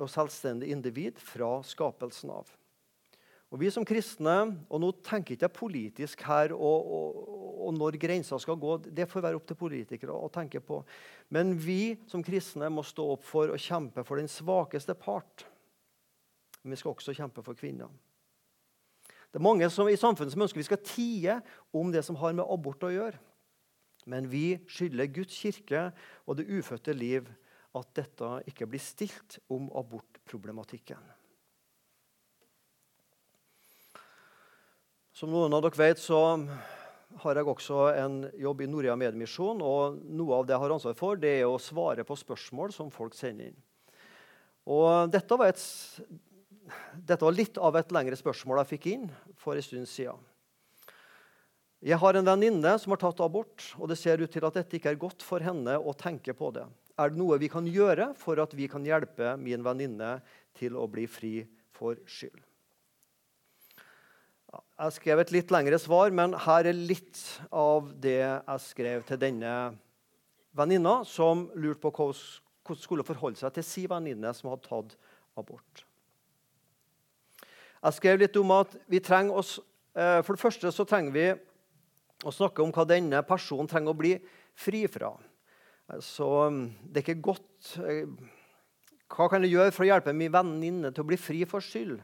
og 0.00 0.08
selvstendig 0.08 0.70
individ 0.72 1.20
fra 1.20 1.58
skapelsen 1.66 2.32
av. 2.32 2.48
Og 3.50 3.58
Vi 3.58 3.68
som 3.74 3.84
kristne, 3.84 4.36
og 4.70 4.80
nå 4.80 4.92
tenker 5.04 5.34
jeg 5.34 5.40
ikke 5.40 5.58
politisk 5.58 6.22
her 6.22 6.54
og, 6.54 6.90
og, 6.96 7.30
og 7.66 7.72
når 7.74 7.98
grensa 8.00 8.38
skal 8.38 8.56
gå, 8.62 8.76
det 8.86 9.08
får 9.10 9.24
være 9.26 9.40
opp 9.40 9.48
til 9.48 9.58
politikere 9.58 10.14
å 10.14 10.30
tenke 10.32 10.62
på. 10.62 10.78
Men 11.34 11.52
vi 11.58 11.98
som 12.08 12.22
kristne 12.24 12.70
må 12.70 12.86
stå 12.86 13.08
opp 13.16 13.26
for 13.26 13.50
å 13.50 13.58
kjempe 13.58 14.06
for 14.06 14.22
den 14.22 14.30
svakeste 14.30 14.94
part. 14.94 15.44
Men 16.62 16.76
vi 16.76 16.80
skal 16.80 16.94
også 16.94 17.16
kjempe 17.18 17.42
for 17.44 17.58
kvinner. 17.58 17.90
Det 19.30 19.38
er 19.38 19.46
mange 19.46 19.68
som, 19.70 19.86
i 19.86 19.98
samfunnet 19.98 20.34
som 20.34 20.42
ønsker 20.42 20.58
vi 20.58 20.66
skal 20.66 20.82
tie 20.82 21.36
om 21.76 21.92
det 21.94 22.02
som 22.06 22.18
har 22.18 22.34
med 22.34 22.48
abort 22.50 22.82
å 22.86 22.90
gjøre. 22.90 23.20
Men 24.10 24.26
vi 24.32 24.58
skylder 24.70 25.12
Guds 25.12 25.36
kirke 25.38 25.90
og 26.26 26.40
det 26.40 26.48
ufødte 26.50 26.96
liv 26.96 27.28
at 27.76 27.92
dette 27.94 28.30
ikke 28.50 28.66
blir 28.66 28.82
stilt 28.82 29.38
om 29.52 29.68
abortproblematikken. 29.78 31.02
Som 35.14 35.30
noen 35.34 35.52
av 35.54 35.62
dere 35.62 35.78
vet, 35.78 36.00
så 36.00 36.18
har 37.20 37.36
jeg 37.36 37.46
også 37.52 37.90
en 37.98 38.22
jobb 38.40 38.62
i 38.64 38.68
Norea 38.70 38.96
Mediemisjon. 38.98 39.60
og 39.62 39.98
Noe 40.06 40.38
av 40.38 40.46
det 40.48 40.56
jeg 40.56 40.62
har 40.64 40.74
ansvar 40.74 40.96
for, 40.98 41.20
det 41.20 41.34
er 41.40 41.46
å 41.46 41.60
svare 41.60 42.06
på 42.08 42.16
spørsmål 42.18 42.72
som 42.74 42.90
folk 42.94 43.14
sender 43.18 43.50
inn. 43.50 43.58
Og 44.70 45.10
dette 45.12 45.38
var, 45.38 45.50
et, 45.50 45.60
dette 46.94 47.24
var 47.24 47.36
litt 47.36 47.58
av 47.60 47.78
et 47.78 47.94
lengre 47.94 48.18
spørsmål 48.18 48.62
jeg 48.62 48.70
fikk 48.74 48.90
inn 48.92 49.06
for 49.40 49.58
en 49.58 49.64
stund 49.64 49.88
siden. 49.90 50.20
Jeg 51.80 51.96
har 51.96 52.16
en 52.16 52.26
venninne 52.26 52.74
som 52.76 52.92
har 52.92 53.00
tatt 53.00 53.22
abort, 53.24 53.64
og 53.80 53.88
det 53.88 53.96
ser 53.96 54.20
ut 54.20 54.28
til 54.28 54.44
at 54.44 54.58
dette 54.58 54.76
ikke 54.76 54.92
er 54.92 55.00
godt 55.00 55.24
for 55.24 55.40
henne 55.40 55.78
å 55.80 55.94
tenke 55.96 56.34
på 56.36 56.50
det. 56.52 56.66
Er 57.00 57.08
det 57.08 57.16
noe 57.16 57.38
vi 57.40 57.48
kan 57.48 57.64
gjøre 57.64 58.10
for 58.20 58.40
at 58.42 58.52
vi 58.52 58.68
kan 58.68 58.84
hjelpe 58.84 59.32
min 59.40 59.64
venninne 59.64 60.18
til 60.58 60.76
å 60.76 60.84
bli 60.92 61.06
fri 61.08 61.34
for 61.72 61.96
skyld? 62.04 62.36
Jeg 64.50 64.96
skrev 64.96 65.22
et 65.22 65.32
litt 65.32 65.52
lengre 65.54 65.78
svar, 65.80 66.12
men 66.12 66.34
her 66.44 66.68
er 66.68 66.76
litt 66.76 67.20
av 67.48 67.92
det 68.02 68.18
jeg 68.20 68.62
skrev 68.66 69.04
til 69.08 69.20
denne 69.22 69.54
venninna, 70.56 71.00
som 71.08 71.46
lurte 71.54 71.80
på 71.84 71.92
hvordan 71.96 72.80
skulle 72.80 73.06
forholde 73.06 73.40
seg 73.40 73.54
til 73.56 73.66
sin 73.66 73.88
venninne 73.90 74.34
som 74.36 74.52
hadde 74.52 74.68
tatt 74.68 74.98
abort. 75.40 75.84
Jeg 77.80 77.96
skrev 77.96 78.18
litt 78.20 78.36
om 78.36 78.50
at 78.52 78.74
vi 78.92 79.00
trenger 79.00 79.40
oss, 79.40 79.58
eh, 79.96 80.20
For 80.22 80.36
det 80.36 80.42
første 80.42 80.72
så 80.72 80.84
trenger 80.84 81.12
vi 81.14 81.28
å 82.24 82.32
snakke 82.32 82.60
om 82.62 82.72
hva 82.72 82.84
denne 82.84 83.22
personen 83.24 83.68
trenger 83.68 83.94
å 83.94 83.96
bli 83.96 84.18
fri 84.52 84.84
fra. 84.86 85.14
Så 86.04 86.28
um, 86.46 86.66
det 86.84 87.00
er 87.00 87.06
ikke 87.06 87.32
godt 87.32 87.72
eh, 87.82 88.04
Hva 89.10 89.26
kan 89.32 89.42
jeg 89.42 89.56
gjøre 89.56 89.72
for 89.74 89.82
å 89.82 89.88
hjelpe 89.88 90.12
min 90.14 90.30
venninne 90.30 90.92
til 90.92 91.02
å 91.02 91.08
bli 91.08 91.16
fri 91.18 91.40
for 91.48 91.64
skyld? 91.64 91.98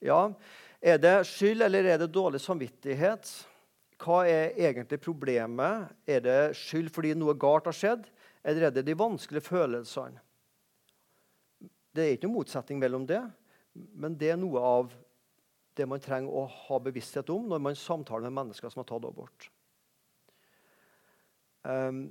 Ja, 0.00 0.32
Er 0.80 0.98
det 0.98 1.26
skyld, 1.26 1.62
eller 1.62 1.84
er 1.84 1.98
det 1.98 2.12
dårlig 2.14 2.40
samvittighet? 2.40 3.28
Hva 3.98 4.22
er 4.30 4.54
egentlig 4.54 5.00
problemet? 5.02 5.90
Er 6.06 6.20
det 6.22 6.56
skyld 6.56 6.92
fordi 6.94 7.16
noe 7.18 7.34
galt 7.34 7.66
har 7.66 7.74
skjedd, 7.74 8.04
eller 8.46 8.68
er 8.68 8.70
det 8.70 8.84
de 8.86 8.94
vanskelige 8.94 9.42
følelsene? 9.42 10.22
Det 11.92 12.04
er 12.04 12.14
ikke 12.14 12.28
noen 12.28 12.38
motsetning 12.38 12.78
mellom 12.78 13.06
det, 13.10 13.24
men 13.94 14.16
det 14.18 14.32
er 14.32 14.40
noe 14.40 14.62
av 14.62 14.94
det 15.78 15.86
man 15.88 16.02
trenger 16.02 16.34
å 16.34 16.46
ha 16.46 16.78
bevissthet 16.82 17.30
om 17.30 17.46
når 17.50 17.62
man 17.62 17.78
samtaler 17.78 18.26
med 18.28 18.40
mennesker 18.40 18.72
som 18.72 18.82
har 18.82 18.88
tatt 18.88 19.06
abort. 19.06 19.50
Um, 21.62 22.08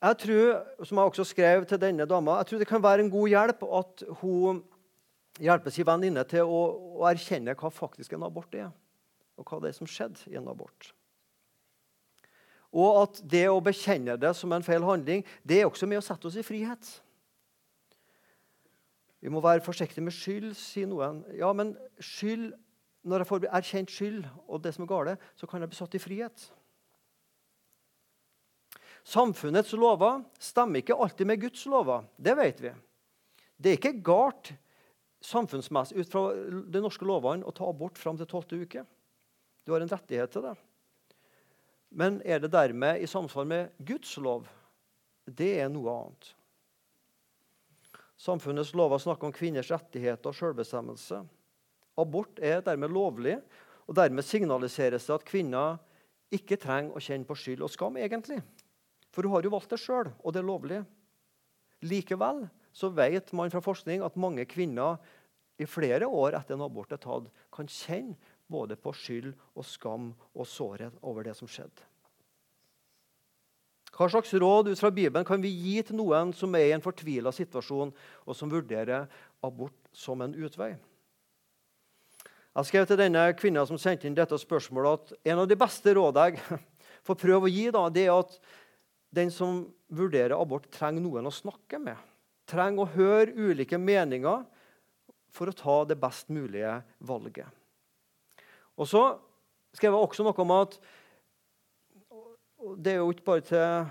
jeg 0.00 0.16
tror, 0.22 0.60
som 0.84 0.96
jeg 0.96 1.12
også 1.12 1.26
skrev 1.28 1.66
til 1.68 1.80
denne 1.80 2.06
dama, 2.08 2.38
jeg 2.40 2.50
tror 2.50 2.62
det 2.62 2.68
kan 2.70 2.82
være 2.82 3.04
en 3.04 3.12
god 3.12 3.28
hjelp 3.28 3.66
at 3.80 4.04
hun 4.22 4.62
hjelper 5.40 5.74
sin 5.74 5.86
venninne 5.88 6.24
til 6.28 6.48
å, 6.48 6.62
å, 7.00 7.04
erkjenne 7.10 7.56
hva 7.56 7.70
faktisk 7.72 8.16
en 8.16 8.24
abort 8.24 8.56
er, 8.56 8.70
og 9.36 9.44
hva 9.44 9.60
det 9.60 9.70
er 9.70 9.76
som 9.76 9.88
skjedde 9.88 10.32
i 10.32 10.38
en 10.40 10.48
abort. 10.50 10.92
Og 12.70 13.02
at 13.02 13.20
det 13.28 13.46
å 13.50 13.60
bekjenne 13.64 14.16
det 14.20 14.32
som 14.38 14.52
en 14.54 14.64
feil 14.64 14.84
handling, 14.86 15.24
det 15.42 15.60
er 15.60 15.68
også 15.68 15.88
med 15.90 16.00
å 16.00 16.04
sette 16.06 16.28
oss 16.30 16.38
i 16.38 16.46
frihet. 16.46 16.90
Vi 19.20 19.28
må 19.28 19.42
være 19.44 19.64
forsiktige 19.64 20.04
med 20.04 20.16
skyld, 20.16 20.54
sier 20.56 20.88
noen. 20.88 21.20
Ja, 21.36 21.52
men 21.52 21.74
skyld, 22.00 22.54
når 23.04 23.22
jeg 23.22 23.28
får 23.28 23.46
erkjent 23.50 23.92
skyld 23.92 24.24
og 24.46 24.62
det 24.64 24.72
som 24.76 24.86
er 24.86 24.90
galt, 24.90 25.28
så 25.36 25.48
kan 25.48 25.60
jeg 25.60 25.70
bli 25.72 25.78
satt 25.78 25.96
i 25.96 26.02
frihet. 26.02 26.46
Samfunnets 29.04 29.72
lover 29.76 30.24
stemmer 30.40 30.80
ikke 30.80 30.96
alltid 30.96 31.28
med 31.28 31.40
Guds 31.40 31.66
lover. 31.68 32.04
Det 32.16 32.36
vet 32.36 32.64
vi. 32.64 32.72
Det 33.60 33.70
er 33.70 33.78
ikke 33.78 34.00
galt 34.04 34.52
samfunnsmessig 35.24 36.00
ut 36.00 36.12
fra 36.12 36.22
de 36.72 36.80
norske 36.80 37.04
lovene 37.04 37.44
å 37.44 37.52
ta 37.52 37.68
abort 37.68 38.00
fram 38.00 38.16
til 38.16 38.28
tolvte 38.28 38.56
uke. 38.60 38.84
Du 39.64 39.74
har 39.74 39.84
en 39.84 39.92
rettighet 39.92 40.32
til 40.32 40.46
det. 40.48 40.56
Men 41.90 42.20
er 42.24 42.40
det 42.40 42.52
dermed 42.52 43.02
i 43.02 43.08
samsvar 43.10 43.48
med 43.48 43.72
Guds 43.84 44.14
lov? 44.22 44.46
Det 45.26 45.58
er 45.60 45.68
noe 45.72 45.92
annet. 45.92 46.30
Samfunnets 48.20 48.74
lover 48.76 49.00
snakker 49.00 49.30
om 49.30 49.32
kvinners 49.32 49.70
rettigheter 49.72 50.28
og 50.28 50.36
selvbestemmelse. 50.36 51.22
Abort 52.00 52.40
er 52.44 52.60
dermed 52.64 52.92
lovlig, 52.92 53.38
og 53.88 53.96
dermed 53.96 54.26
signaliseres 54.26 55.06
det 55.08 55.14
at 55.14 55.26
kvinner 55.26 55.78
ikke 56.30 56.58
trenger 56.60 56.94
å 56.94 57.02
kjenne 57.02 57.26
på 57.26 57.36
skyld 57.38 57.64
og 57.64 57.72
skam. 57.72 57.96
egentlig. 57.96 58.42
For 59.10 59.24
hun 59.24 59.32
har 59.32 59.42
jo 59.42 59.54
valgt 59.56 59.72
det 59.72 59.80
sjøl, 59.80 60.12
og 60.22 60.32
det 60.32 60.42
er 60.42 60.46
lovlig. 60.46 60.84
Likevel 61.82 62.44
så 62.72 62.92
vet 62.92 63.32
man 63.32 63.50
fra 63.50 63.62
forskning 63.64 64.04
at 64.04 64.20
mange 64.20 64.44
kvinner 64.46 65.00
i 65.58 65.66
flere 65.66 66.06
år 66.06 66.36
etter 66.38 66.54
en 66.54 66.68
abort 66.68 66.92
er 66.92 67.00
tatt, 67.00 67.26
kan 67.52 67.66
kjenne 67.66 68.16
både 68.50 68.76
på 68.76 68.92
skyld 68.94 69.32
og 69.54 69.64
skam 69.66 70.12
og 70.34 70.46
sårhet 70.46 71.00
over 71.02 71.26
det 71.26 71.34
som 71.38 71.48
skjedde. 71.50 71.89
Hva 73.96 74.06
slags 74.08 74.32
råd 74.34 74.70
ut 74.70 74.80
fra 74.80 74.90
Bibelen 74.94 75.26
kan 75.26 75.42
vi 75.42 75.50
gi 75.50 75.80
til 75.84 75.98
noen 75.98 76.30
som 76.36 76.54
er 76.54 76.68
i 76.68 76.74
en 76.76 76.84
fortvila 76.84 77.32
situasjon, 77.34 77.90
og 78.24 78.36
som 78.36 78.52
vurderer 78.52 79.10
abort 79.44 79.90
som 79.92 80.22
en 80.24 80.34
utvei? 80.36 80.72
Jeg 82.50 82.66
skrev 82.66 82.86
til 82.90 82.98
denne 82.98 83.28
kvinna 83.38 83.62
som 83.66 83.78
sendte 83.78 84.08
inn 84.08 84.16
dette 84.16 84.38
spørsmålet, 84.38 85.12
at 85.14 85.30
en 85.32 85.42
av 85.42 85.50
de 85.50 85.58
beste 85.58 85.94
rådene 85.94 86.32
jeg 86.32 86.62
får 87.06 87.18
prøve 87.20 87.46
å 87.46 87.52
gi, 87.52 87.66
da, 87.74 87.84
det 87.92 88.06
er 88.08 88.16
at 88.18 88.38
den 89.14 89.30
som 89.34 89.62
vurderer 89.90 90.38
abort, 90.38 90.68
trenger 90.74 91.02
noen 91.02 91.26
å 91.26 91.34
snakke 91.34 91.78
med. 91.82 91.98
Trenger 92.50 92.84
å 92.84 92.92
høre 92.94 93.34
ulike 93.34 93.78
meninger 93.78 94.44
for 95.30 95.50
å 95.50 95.54
ta 95.54 95.76
det 95.86 95.98
best 96.02 96.30
mulige 96.34 96.80
valget. 97.06 97.46
Og 98.78 98.88
så 98.88 99.02
skrev 99.76 99.94
jeg 99.94 100.02
også 100.02 100.26
noe 100.26 100.42
om 100.42 100.54
at 100.56 100.78
Det 102.76 102.92
er 102.92 103.00
jo 103.00 103.10
ikke 103.10 103.26
bare 103.26 103.40
til 103.40 103.86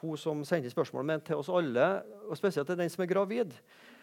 hun 0.00 0.16
som 0.16 0.44
sendte 0.44 0.70
spørsmål, 0.70 1.04
men 1.04 1.22
til 1.24 1.40
oss 1.40 1.50
alle, 1.52 2.02
og 2.28 2.36
spesielt 2.38 2.68
til 2.68 2.78
den 2.78 2.90
som 2.90 3.02
er 3.04 3.10
gravid. 3.10 3.56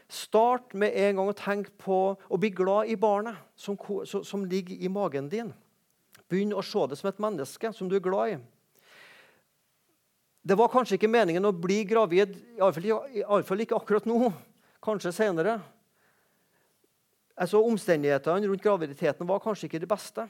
Start 0.07 0.73
med 0.73 0.95
en 0.95 1.19
gang 1.19 1.29
å 1.29 1.37
tenke 1.37 1.73
på 1.81 1.99
å 2.15 2.39
bli 2.39 2.51
glad 2.55 2.91
i 2.91 2.95
barnet 2.99 3.39
som, 3.59 3.77
som 4.05 4.45
ligger 4.45 4.77
i 4.79 4.91
magen 4.91 5.29
din. 5.31 5.49
Begynn 6.29 6.55
å 6.55 6.63
se 6.63 6.85
det 6.87 6.99
som 6.99 7.09
et 7.09 7.19
menneske 7.23 7.71
som 7.75 7.89
du 7.89 7.97
er 7.97 8.03
glad 8.03 8.35
i. 8.35 8.37
Det 10.47 10.55
var 10.55 10.71
kanskje 10.71 10.95
ikke 10.95 11.11
meningen 11.11 11.43
å 11.43 11.51
bli 11.51 11.81
gravid, 11.87 12.37
iallfall 12.55 13.63
ikke 13.63 13.75
akkurat 13.75 14.05
nå. 14.07 14.29
Kanskje 14.83 15.11
senere. 15.11 15.57
Altså, 17.35 17.59
Omstendighetene 17.67 18.47
rundt 18.47 18.63
graviditeten 18.63 19.27
var 19.27 19.41
kanskje 19.43 19.67
ikke 19.67 19.81
det 19.83 19.89
beste. 19.91 20.23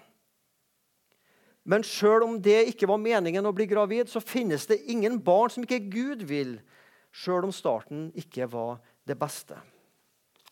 Men 1.68 1.84
sjøl 1.84 2.24
om 2.24 2.38
det 2.42 2.70
ikke 2.72 2.88
var 2.88 3.02
meningen 3.02 3.46
å 3.46 3.54
bli 3.56 3.68
gravid, 3.68 4.08
så 4.08 4.24
finnes 4.24 4.68
det 4.70 4.80
ingen 4.88 5.20
barn 5.24 5.52
som 5.52 5.66
ikke 5.66 5.82
Gud 5.92 6.24
vil, 6.30 6.56
sjøl 7.12 7.50
om 7.50 7.56
starten 7.56 8.08
ikke 8.16 8.48
var 8.52 8.78
det 9.08 9.18
beste. 9.20 9.58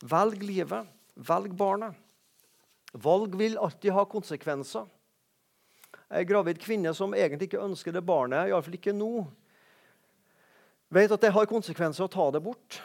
Velg 0.03 0.43
livet. 0.43 0.91
Velg 1.15 1.55
barnet. 1.55 1.95
Valg 2.91 3.37
vil 3.39 3.55
alltid 3.55 3.95
ha 3.95 4.03
konsekvenser. 4.11 4.83
En 6.11 6.27
gravid 6.27 6.59
kvinne 6.59 6.91
som 6.95 7.15
egentlig 7.15 7.47
ikke 7.47 7.63
ønsker 7.63 7.95
det 7.95 8.03
barnet, 8.03 8.51
iallfall 8.51 8.75
ikke 8.75 8.93
nå, 8.95 9.25
Vet 10.93 11.11
at 11.11 11.23
det 11.23 11.33
har 11.33 11.49
konsekvenser 11.49 12.05
å 12.05 12.11
ta 12.11 12.27
det 12.31 12.41
bort. 12.45 12.77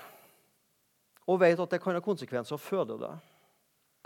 Og 1.28 1.40
vet 1.42 1.60
at 1.60 1.70
det 1.70 1.80
kan 1.82 1.94
ha 1.94 2.02
konsekvenser 2.02 2.56
å 2.56 2.62
føde 2.62 2.96
det. 2.98 3.12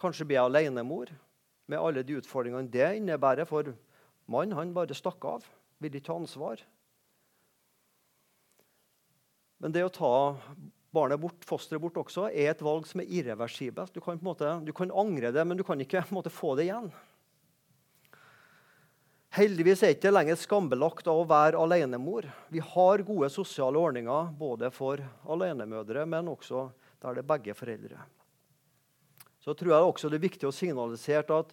Kanskje 0.01 0.27
blir 0.27 0.41
jeg 0.41 0.49
alenemor 0.51 1.13
med 1.71 1.79
alle 1.79 2.03
de 2.05 2.19
utfordringene 2.19 2.69
det 2.69 2.91
innebærer. 2.99 3.47
For 3.49 3.71
mannen 4.31 4.57
han 4.59 4.75
bare 4.77 4.97
stakk 4.97 5.25
av, 5.29 5.47
vil 5.83 5.95
ikke 5.95 6.09
ta 6.09 6.19
ansvar. 6.19 6.63
Men 9.63 9.73
det 9.73 9.85
å 9.87 9.93
ta 9.93 10.15
barnet 10.95 11.21
bort, 11.21 11.43
fosteret 11.49 11.83
bort 11.83 11.99
også, 12.05 12.29
er 12.31 12.53
et 12.53 12.63
valg 12.63 12.87
som 12.87 13.03
er 13.03 13.11
irreversibelt. 13.11 13.95
Du 13.95 14.03
kan, 14.05 14.21
måte, 14.23 14.51
du 14.65 14.73
kan 14.77 14.93
angre 14.95 15.33
det, 15.35 15.45
men 15.47 15.59
du 15.59 15.65
kan 15.67 15.81
ikke 15.81 16.05
måte, 16.15 16.33
få 16.33 16.55
det 16.59 16.69
igjen. 16.69 16.91
Heldigvis 19.35 19.81
er 19.83 19.91
det 19.91 19.97
ikke 19.97 20.13
lenger 20.13 20.37
skambelagt 20.39 21.09
av 21.11 21.19
å 21.19 21.27
være 21.27 21.59
alenemor. 21.59 22.29
Vi 22.55 22.61
har 22.63 23.03
gode 23.07 23.33
sosiale 23.35 23.81
ordninger 23.81 24.29
både 24.39 24.71
for 24.71 25.03
alenemødre, 25.27 26.05
men 26.07 26.31
også 26.31 26.69
der 27.03 27.17
det 27.17 27.25
er 27.25 27.33
begge 27.33 27.57
foreldre. 27.59 27.99
så 29.45 29.53
tror 29.53 29.75
jeg 29.75 29.89
også 29.89 30.09
det 30.09 30.17
er 30.17 30.29
viktig 30.29 30.47
å 30.49 30.55
signalisere 30.55 31.41
at 31.43 31.51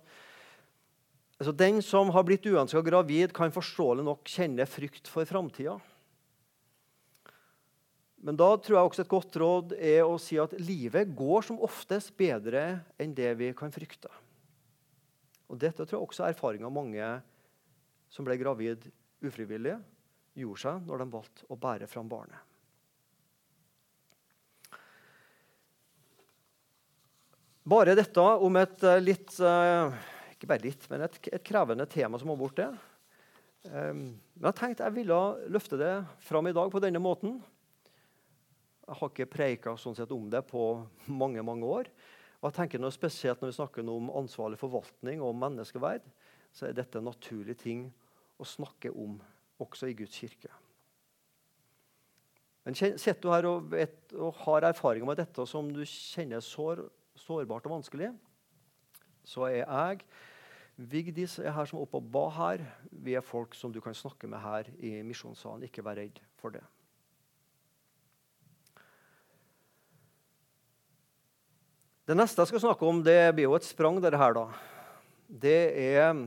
altså, 1.42 1.56
den 1.58 1.82
som 1.82 2.12
har 2.14 2.26
blitt 2.28 2.46
uønska 2.46 2.84
gravid, 2.86 3.34
kan 3.34 3.54
forståelig 3.54 4.06
nok 4.06 4.30
kjenne 4.30 4.68
frykt 4.70 5.10
for 5.10 5.26
framtida. 5.26 5.80
Men 8.22 8.38
da 8.38 8.52
tror 8.62 8.78
jeg 8.78 8.90
også 8.92 9.02
et 9.02 9.10
godt 9.10 9.38
råd 9.42 9.72
er 9.82 10.04
å 10.06 10.20
si 10.22 10.38
at 10.38 10.54
livet 10.62 11.10
går 11.18 11.48
som 11.48 11.62
oftest 11.66 12.14
bedre 12.20 12.84
enn 13.02 13.16
det 13.18 13.32
vi 13.40 13.50
kan 13.58 13.74
frykte. 13.74 14.12
Og 15.50 15.58
Dette 15.60 15.84
tror 15.84 15.98
jeg 15.98 16.06
også 16.06 16.28
er 16.28 16.36
erfaringa 16.36 16.70
mange 16.72 17.08
som 18.14 18.28
ble 18.28 18.38
gravid 18.38 18.86
ufrivillig, 19.26 19.74
gjorde 20.38 20.62
seg 20.62 20.88
når 20.88 21.02
de 21.02 21.12
valgte 21.18 21.50
å 21.50 21.58
bære 21.60 21.90
fram 21.90 22.08
barnet. 22.12 22.48
Bare 27.72 27.94
dette 27.98 28.22
om 28.22 28.56
et 28.58 28.84
eh, 28.90 29.02
litt 29.04 29.36
eh, 29.38 30.00
Ikke 30.42 30.50
bare 30.50 30.66
litt, 30.66 30.88
men 30.90 31.04
et, 31.06 31.20
et 31.30 31.44
krevende 31.46 31.86
tema 31.86 32.18
som 32.18 32.32
har 32.34 32.38
bort. 32.40 32.58
det. 32.58 32.72
Um, 33.70 34.16
men 34.34 34.48
jeg 34.48 34.58
tenkte 34.58 34.88
jeg 34.88 34.96
ville 34.96 35.18
løfte 35.54 35.78
det 35.78 35.92
fram 36.26 36.48
i 36.50 36.54
dag 36.58 36.72
på 36.74 36.82
denne 36.82 36.98
måten. 36.98 37.36
Jeg 38.88 38.98
har 38.98 39.12
ikke 39.12 39.28
preika 39.30 39.76
sånn 39.78 39.94
sett 40.00 40.10
om 40.16 40.26
det 40.34 40.42
på 40.50 40.64
mange 41.22 41.44
mange 41.46 41.70
år. 41.70 41.92
Og 42.42 42.48
jeg 42.50 42.56
tenker 42.56 42.82
noe 42.82 42.90
spesielt 42.90 43.44
Når 43.44 43.52
vi 43.52 43.58
snakker 43.60 43.86
om 43.86 44.10
ansvarlig 44.18 44.58
forvaltning 44.58 45.22
og 45.22 45.38
menneskeverd, 45.38 46.10
så 46.50 46.66
er 46.66 46.74
dette 46.74 46.98
en 46.98 47.06
naturlig 47.12 47.60
ting 47.62 47.86
å 48.42 48.50
snakke 48.50 48.90
om 48.90 49.20
også 49.62 49.92
i 49.92 49.96
Guds 50.02 50.18
kirke. 50.18 50.50
Men 52.66 52.74
Sitter 52.82 53.22
du 53.22 53.30
her 53.30 53.46
og, 53.46 53.70
vet, 53.70 54.10
og, 54.18 54.34
har 54.42 54.72
erfaringer 54.74 55.06
med 55.06 55.22
dette 55.22 55.46
som 55.46 55.70
du 55.70 55.86
kjenner 55.86 56.42
sår, 56.42 56.82
sårbart 57.14 57.70
og 57.70 57.78
vanskelig, 57.78 58.10
så 59.22 59.46
er 59.46 59.62
jeg 59.62 60.02
Vigdis 60.80 61.38
er 61.40 61.54
her 61.54 61.68
som 61.68 61.80
er 61.80 61.86
oppe 61.86 62.00
og 62.00 62.12
ba 62.14 62.28
her. 62.36 62.64
Vi 62.92 63.16
er 63.18 63.26
folk 63.26 63.56
som 63.58 63.74
du 63.74 63.82
kan 63.84 63.96
snakke 63.98 64.30
med 64.30 64.42
her 64.42 64.70
i 64.80 65.00
misjonssalen. 65.06 65.66
Ikke 65.68 65.84
vær 65.86 66.00
redd 66.00 66.22
for 66.42 66.56
det. 66.56 66.64
Det 72.10 72.18
neste 72.18 72.42
jeg 72.42 72.50
skal 72.50 72.64
snakke 72.66 72.88
om, 72.88 73.04
det 73.06 73.20
blir 73.38 73.46
jo 73.46 73.56
et 73.56 73.68
sprang. 73.68 74.02
dette 74.02 74.18
her 74.18 74.34
da. 74.36 74.48
Det 75.28 75.60
er 75.96 76.18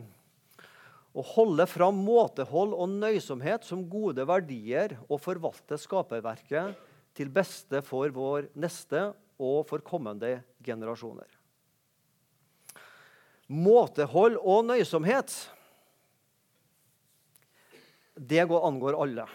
å 1.15 1.23
holde 1.35 1.67
fram 1.69 1.99
måtehold 2.07 2.73
og 2.73 2.95
nøysomhet 2.95 3.67
som 3.67 3.85
gode 3.91 4.25
verdier 4.27 4.97
og 5.09 5.21
forvalte 5.23 5.79
skaperverket 5.79 6.79
til 7.15 7.31
beste 7.31 7.83
for 7.87 8.11
vår 8.11 8.49
neste 8.55 9.11
og 9.39 9.67
for 9.69 9.83
kommende 9.85 10.39
generasjoner. 10.65 11.29
Måtehold 13.49 14.39
og 14.41 14.65
nøysomhet 14.69 15.35
det 18.15 18.45
angår 18.47 18.95
alle. 19.03 19.27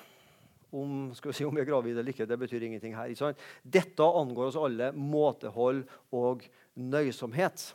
Om, 0.71 1.09
si, 1.33 1.43
om 1.45 1.55
vi 1.55 1.63
er 1.63 1.67
gravide 1.67 1.99
eller 1.99 2.13
ikke, 2.13 2.27
det 2.29 2.37
betyr 2.39 2.63
ingenting 2.63 2.95
her. 2.95 3.09
Ikke 3.09 3.33
Dette 3.63 4.03
angår 4.05 4.51
oss 4.51 4.59
alle. 4.59 4.91
Måtehold 4.93 5.83
og 6.15 6.45
nøysomhet. 6.75 7.73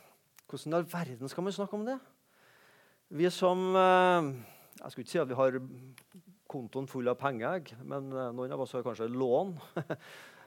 Hvordan 0.49 0.73
i 0.73 0.77
all 0.79 0.87
verden 0.89 1.29
skal 1.29 1.43
man 1.43 1.53
snakke 1.53 1.77
om 1.77 1.85
det? 1.85 1.99
Vi 3.09 3.29
som 3.29 3.75
eh, 3.75 4.33
Jeg 4.81 4.91
skulle 4.91 5.03
ikke 5.03 5.11
si 5.11 5.21
at 5.21 5.29
vi 5.29 5.37
har 5.37 5.59
kontoen 6.49 6.87
full 6.87 7.07
av 7.07 7.19
penger, 7.19 7.75
men 7.83 8.09
eh, 8.13 8.31
noen 8.33 8.53
av 8.55 8.63
oss 8.63 8.73
har 8.73 8.85
kanskje 8.85 9.11
lån. 9.11 9.53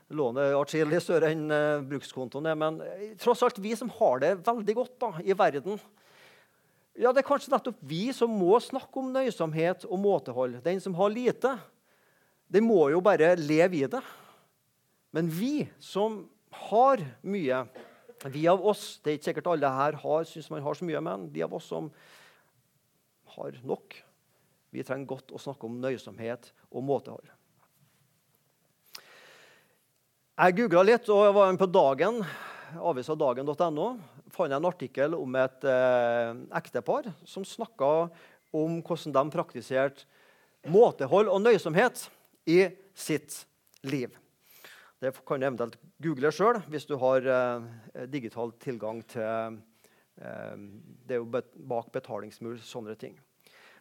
Lånet 0.09 0.55
atskillig 0.57 1.03
større 1.05 1.33
enn 1.35 1.51
uh, 1.53 1.85
brukskontoen 1.85 2.49
er. 2.49 2.57
Men 2.57 2.81
tross 3.21 3.43
alt 3.45 3.59
vi 3.61 3.75
som 3.77 3.91
har 3.99 4.23
det 4.25 4.37
veldig 4.47 4.77
godt 4.79 4.95
da, 5.03 5.11
i 5.21 5.37
verden 5.37 5.77
ja, 6.99 7.13
Det 7.13 7.23
er 7.23 7.29
kanskje 7.29 7.53
nettopp 7.53 7.83
vi 7.87 8.09
som 8.17 8.33
må 8.35 8.57
snakke 8.63 8.99
om 8.99 9.13
nøysomhet 9.15 9.85
og 9.87 10.01
måtehold. 10.03 10.57
Den 10.65 10.81
som 10.83 10.97
har 10.99 11.13
lite, 11.13 11.53
den 12.51 12.67
må 12.67 12.89
jo 12.91 13.03
bare 13.05 13.37
leve 13.39 13.79
i 13.79 13.91
det. 13.91 14.03
Men 15.15 15.31
vi 15.31 15.69
som 15.79 16.25
har 16.69 17.05
mye 17.23 17.67
Vi 18.33 18.49
av 18.51 18.65
oss 18.67 18.99
Det 18.99 19.13
er 19.13 19.17
ikke 19.19 19.29
sikkert 19.29 19.49
alle 19.53 19.69
her 19.71 19.95
har, 20.03 20.25
synes 20.27 20.51
man 20.51 20.63
har 20.65 20.75
så 20.75 20.85
mye, 20.85 21.01
men 21.01 21.29
de 21.31 21.45
av 21.47 21.53
oss 21.55 21.69
som 21.71 21.87
har 23.37 23.61
nok. 23.63 23.95
Vi 24.75 24.83
trenger 24.83 25.07
godt 25.07 25.31
å 25.31 25.39
snakke 25.39 25.69
om 25.69 25.79
nøysomhet 25.79 26.51
og 26.73 26.83
måtehold. 26.83 27.31
Jeg 30.39 30.55
googla 30.55 30.85
litt 30.87 31.09
og 31.11 31.25
jeg 31.27 31.35
var 31.35 31.57
på 31.59 31.67
Dagen, 31.75 32.19
avisadagen.no. 32.79 33.87
fant 34.31 34.53
en 34.55 34.67
artikkel 34.69 35.17
om 35.17 35.33
et 35.35 35.65
eh, 35.67 36.29
ektepar 36.61 37.09
som 37.27 37.43
snakka 37.43 37.89
om 38.55 38.77
hvordan 38.79 39.17
de 39.17 39.25
praktiserte 39.35 40.07
måtehold 40.71 41.27
og 41.27 41.43
nøysomhet 41.43 42.05
i 42.47 42.61
sitt 42.95 43.41
liv. 43.83 44.15
Det 45.03 45.11
kan 45.27 45.43
du 45.43 45.49
eventuelt 45.49 45.75
google 46.07 46.31
sjøl 46.31 46.61
hvis 46.71 46.87
du 46.87 46.95
har 47.03 47.27
eh, 47.27 48.07
digital 48.07 48.55
tilgang 48.63 49.03
til 49.11 49.59
eh, 50.23 50.55
Det 51.03 51.19
er 51.19 51.19
jo 51.19 51.43
bak 51.75 51.91
betalingsmur, 51.91 52.63
sånne 52.63 52.95
ting. 52.95 53.19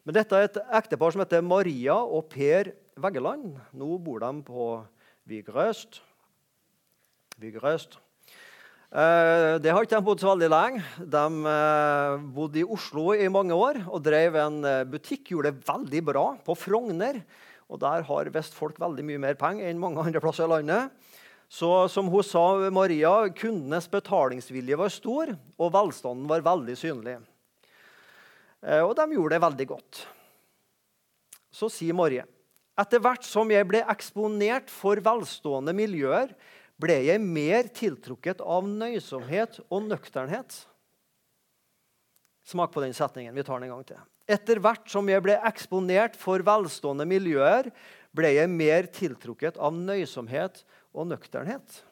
Men 0.02 0.18
dette 0.18 0.34
er 0.34 0.50
et 0.50 0.60
ektepar 0.82 1.14
som 1.14 1.22
heter 1.22 1.38
Maria 1.38 2.02
og 2.02 2.26
Per 2.34 2.74
Veggeland. 2.98 3.62
Nå 3.78 3.94
bor 4.02 4.26
de 4.26 4.34
på 4.42 4.70
Vigrøst. 5.22 6.02
Vigrøst. 7.38 7.98
Eh, 8.88 9.56
det 9.62 9.70
har 9.70 9.84
ikke 9.84 9.98
de 9.98 10.06
bodd 10.06 10.22
så 10.22 10.32
veldig 10.32 10.48
lenge. 10.50 10.80
De 10.98 11.24
eh, 11.52 12.24
bodde 12.34 12.62
i 12.62 12.66
Oslo 12.66 13.12
i 13.14 13.28
mange 13.30 13.54
år 13.54 13.82
og 13.86 14.02
drev 14.02 14.38
en 14.40 14.58
eh, 14.66 14.86
butikk. 14.88 15.30
Gjorde 15.30 15.52
det 15.52 15.68
veldig 15.68 16.02
bra 16.08 16.24
på 16.42 16.56
Frogner. 16.58 17.20
Og 17.68 17.78
Der 17.82 18.02
har 18.08 18.30
visst 18.34 18.56
folk 18.56 18.80
veldig 18.80 19.04
mye 19.04 19.22
mer 19.22 19.38
penger 19.38 19.68
enn 19.68 19.78
mange 19.78 20.02
andre 20.02 20.22
plasser 20.24 20.48
i 20.48 20.54
landet. 20.56 20.90
Så 21.48 21.70
som 21.92 22.08
hun 22.12 22.24
sa, 22.26 22.70
Maria, 22.74 23.12
kundenes 23.32 23.86
betalingsvilje 23.88 24.76
var 24.76 24.90
stor, 24.92 25.30
og 25.56 25.72
velstanden 25.72 26.26
var 26.28 26.44
veldig 26.44 26.74
synlig. 26.76 27.16
Eh, 28.66 28.82
og 28.82 28.96
de 28.98 29.06
gjorde 29.14 29.36
det 29.36 29.44
veldig 29.46 29.68
godt. 29.76 30.02
Så 31.54 31.70
sier 31.72 31.96
Marie 31.96 32.26
etter 32.78 33.02
hvert 33.02 33.26
som 33.26 33.48
jeg 33.50 33.66
ble 33.66 33.80
eksponert 33.90 34.70
for 34.70 35.00
velstående 35.02 35.74
miljøer, 35.74 36.30
ble 36.78 36.98
jeg 37.08 37.22
mer 37.22 37.68
tiltrukket 37.74 38.42
av 38.44 38.66
nøysomhet 38.70 39.58
og 39.66 39.88
nøkternhet. 39.88 40.54
Smak 42.48 42.72
på 42.72 42.82
den 42.84 42.94
setningen. 42.96 43.34
Vi 43.34 43.44
tar 43.44 43.58
den 43.58 43.68
en 43.68 43.76
gang 43.76 43.88
til. 43.90 44.00
Etter 44.28 44.60
hvert 44.62 44.88
som 44.92 45.08
jeg 45.08 45.24
ble 45.24 45.38
eksponert 45.48 46.16
for 46.20 46.42
velstående 46.44 47.06
miljøer, 47.08 47.70
ble 48.16 48.30
jeg 48.34 48.50
mer 48.52 48.88
tiltrukket 48.92 49.58
av 49.60 49.74
nøysomhet 49.76 50.62
og 50.96 51.10
nøkternhet. 51.10 51.82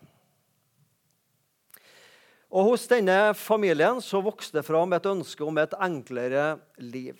Og 2.56 2.70
Hos 2.70 2.86
denne 2.88 3.34
familien 3.36 3.98
så 4.04 4.22
vokste 4.24 4.60
det 4.60 4.68
fram 4.68 4.94
et 4.96 5.08
ønske 5.10 5.44
om 5.44 5.58
et 5.60 5.74
enklere 5.82 6.54
liv. 6.78 7.18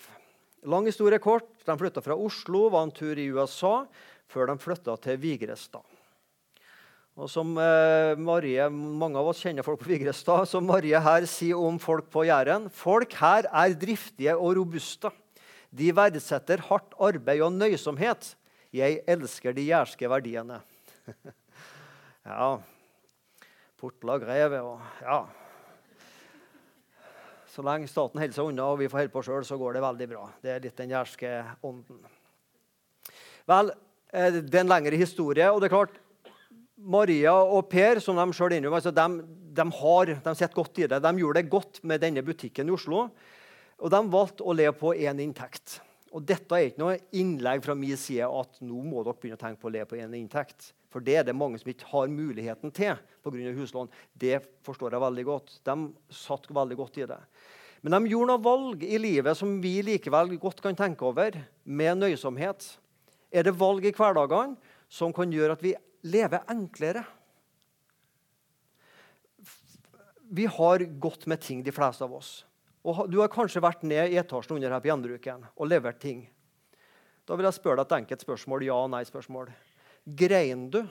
Lang 0.67 0.87
historie 0.89 1.19
kort. 1.23 1.51
De 1.67 1.75
flytta 1.79 2.03
fra 2.03 2.15
Oslo, 2.15 2.69
var 2.71 2.87
en 2.87 2.95
tur 2.95 3.19
i 3.19 3.27
USA, 3.35 3.81
før 4.31 4.53
de 4.53 4.59
flytta 4.63 4.95
til 5.03 5.19
Vigrestad. 5.23 5.96
Og 7.17 7.31
som 7.33 7.55
eh, 7.57 8.13
Marie, 8.21 8.67
Mange 8.69 9.17
av 9.17 9.31
oss 9.31 9.41
kjenner 9.41 9.65
folk 9.65 9.81
på 9.81 9.89
Vigrestad. 9.89 10.45
Som 10.51 10.69
Marie 10.69 11.01
her 11.01 11.25
sier 11.31 11.57
om 11.57 11.79
folk 11.81 12.11
på 12.13 12.27
Jæren 12.29 12.69
folk 12.69 13.17
her 13.23 13.49
er 13.49 13.77
driftige 13.81 14.37
og 14.37 14.59
robuste. 14.59 15.13
De 15.73 15.89
verdsetter 15.97 16.61
hardt 16.69 16.93
arbeid 17.01 17.41
og 17.45 17.57
nøysomhet. 17.57 18.35
Jeg 18.77 19.01
elsker 19.09 19.57
de 19.57 19.65
jærske 19.71 20.11
verdiene. 20.13 20.61
ja, 22.29 22.53
Portla 23.81 24.21
Greve 24.21 24.63
og 24.67 25.03
Ja. 25.03 25.25
Så 27.57 27.63
lenge 27.65 27.89
staten 27.89 28.21
holder 28.21 28.37
seg 28.37 28.51
unna 28.51 28.65
og 28.69 28.83
vi 28.83 28.89
får 28.93 29.07
holde 29.07 29.13
på 29.15 29.23
sjøl, 29.25 29.45
så 29.49 29.57
går 29.57 29.79
det 29.79 29.81
veldig 29.81 30.07
bra. 30.11 30.27
Det 30.45 30.51
er 30.53 30.59
litt 30.61 30.77
den 30.77 30.91
jærske 30.93 31.31
ånden. 31.65 32.03
Vel, 33.49 33.71
eh, 34.13 34.43
det 34.43 34.53
er 34.53 34.67
en 34.67 34.75
lengre 34.75 34.99
historie. 35.01 35.49
og 35.49 35.63
det 35.63 35.71
er 35.71 35.73
klart, 35.79 35.97
Maria 36.77 37.33
og 37.33 37.71
Per 37.73 38.03
som 38.05 38.19
de 38.19 38.27
selv 38.37 38.53
innrømmer, 38.53 38.79
altså 38.79 38.93
de, 38.93 39.25
de, 39.57 39.67
har, 39.79 40.13
de 40.25 40.35
sitter 40.37 40.57
godt 40.57 40.81
i 40.83 40.89
det. 40.93 41.01
De 41.03 41.13
gjorde 41.23 41.41
det 41.41 41.51
godt 41.53 41.81
med 41.89 42.03
denne 42.05 42.25
butikken 42.25 42.69
i 42.69 42.75
Oslo. 42.77 43.07
Og 43.77 43.93
de 43.93 44.01
valgte 44.13 44.45
å 44.45 44.55
leve 44.57 44.77
på 44.77 44.93
én 44.97 45.21
inntekt. 45.25 45.81
Og 46.17 46.25
Dette 46.25 46.57
er 46.57 46.71
ikke 46.71 46.81
noe 46.81 46.99
innlegg 47.17 47.65
fra 47.65 47.75
min 47.77 47.99
side 48.01 48.29
at 48.29 48.61
nå 48.65 48.81
må 48.85 49.03
dere 49.05 49.19
begynne 49.21 49.37
å 49.37 49.43
tenke 49.43 49.61
på 49.61 49.69
å 49.69 49.75
leve 49.75 49.91
på 49.91 49.99
én 50.01 50.15
inntekt. 50.17 50.71
For 50.93 51.05
det 51.05 51.19
er 51.19 51.27
det 51.29 51.37
mange 51.37 51.59
som 51.61 51.69
ikke 51.69 51.91
har 51.91 52.13
muligheten 52.13 52.73
til 52.73 52.97
pga. 53.25 53.53
huslån. 53.57 53.91
Det 54.15 54.39
forstår 54.65 54.97
jeg 54.97 55.03
veldig 55.03 55.25
godt. 55.29 55.59
De 55.67 55.75
satt 56.13 56.49
veldig 56.49 56.77
godt 56.79 57.01
i 57.03 57.09
det. 57.11 57.21
Men 57.85 57.97
de 57.97 58.13
gjorde 58.13 58.33
noen 58.33 58.45
valg 58.45 58.85
i 58.87 58.99
livet 58.99 59.37
som 59.37 59.59
vi 59.61 59.75
likevel 59.85 60.33
godt 60.41 60.63
kan 60.65 60.79
tenke 60.79 61.05
over, 61.05 61.37
med 61.65 62.01
nøysomhet. 62.01 62.65
Er 63.31 63.45
det 63.45 63.59
valg 63.59 63.85
i 63.85 63.93
hverdagene 63.93 64.57
som 64.89 65.13
kan 65.13 65.33
gjøre 65.33 65.59
at 65.59 65.65
vi 65.65 65.75
lever 66.07 66.47
enklere? 66.53 67.05
vi 70.29 70.47
har 70.47 70.79
gått 70.79 71.27
med 71.27 71.41
ting, 71.41 71.63
de 71.63 71.73
fleste 71.73 72.05
av 72.05 72.15
oss. 72.15 72.45
Og 72.87 73.07
Du 73.11 73.19
har 73.21 73.31
kanskje 73.33 73.63
vært 73.63 73.83
ned 73.83 74.13
i 74.13 74.19
etasjen 74.21 74.57
under 74.57 74.71
her 74.71 74.83
på 74.83 74.91
gjenbruken 74.91 75.47
og 75.55 75.69
levert 75.69 76.01
ting. 76.03 76.27
Da 77.27 77.35
vil 77.35 77.49
jeg 77.49 77.59
spørre 77.59 77.83
deg 77.83 77.87
et 77.87 77.97
enkelt 78.01 78.23
spørsmål. 78.23 78.63
Ja- 78.63 78.83
og 78.85 78.91
nei-spørsmål. 78.91 79.51
Grein 80.07 80.71
du 80.71 80.87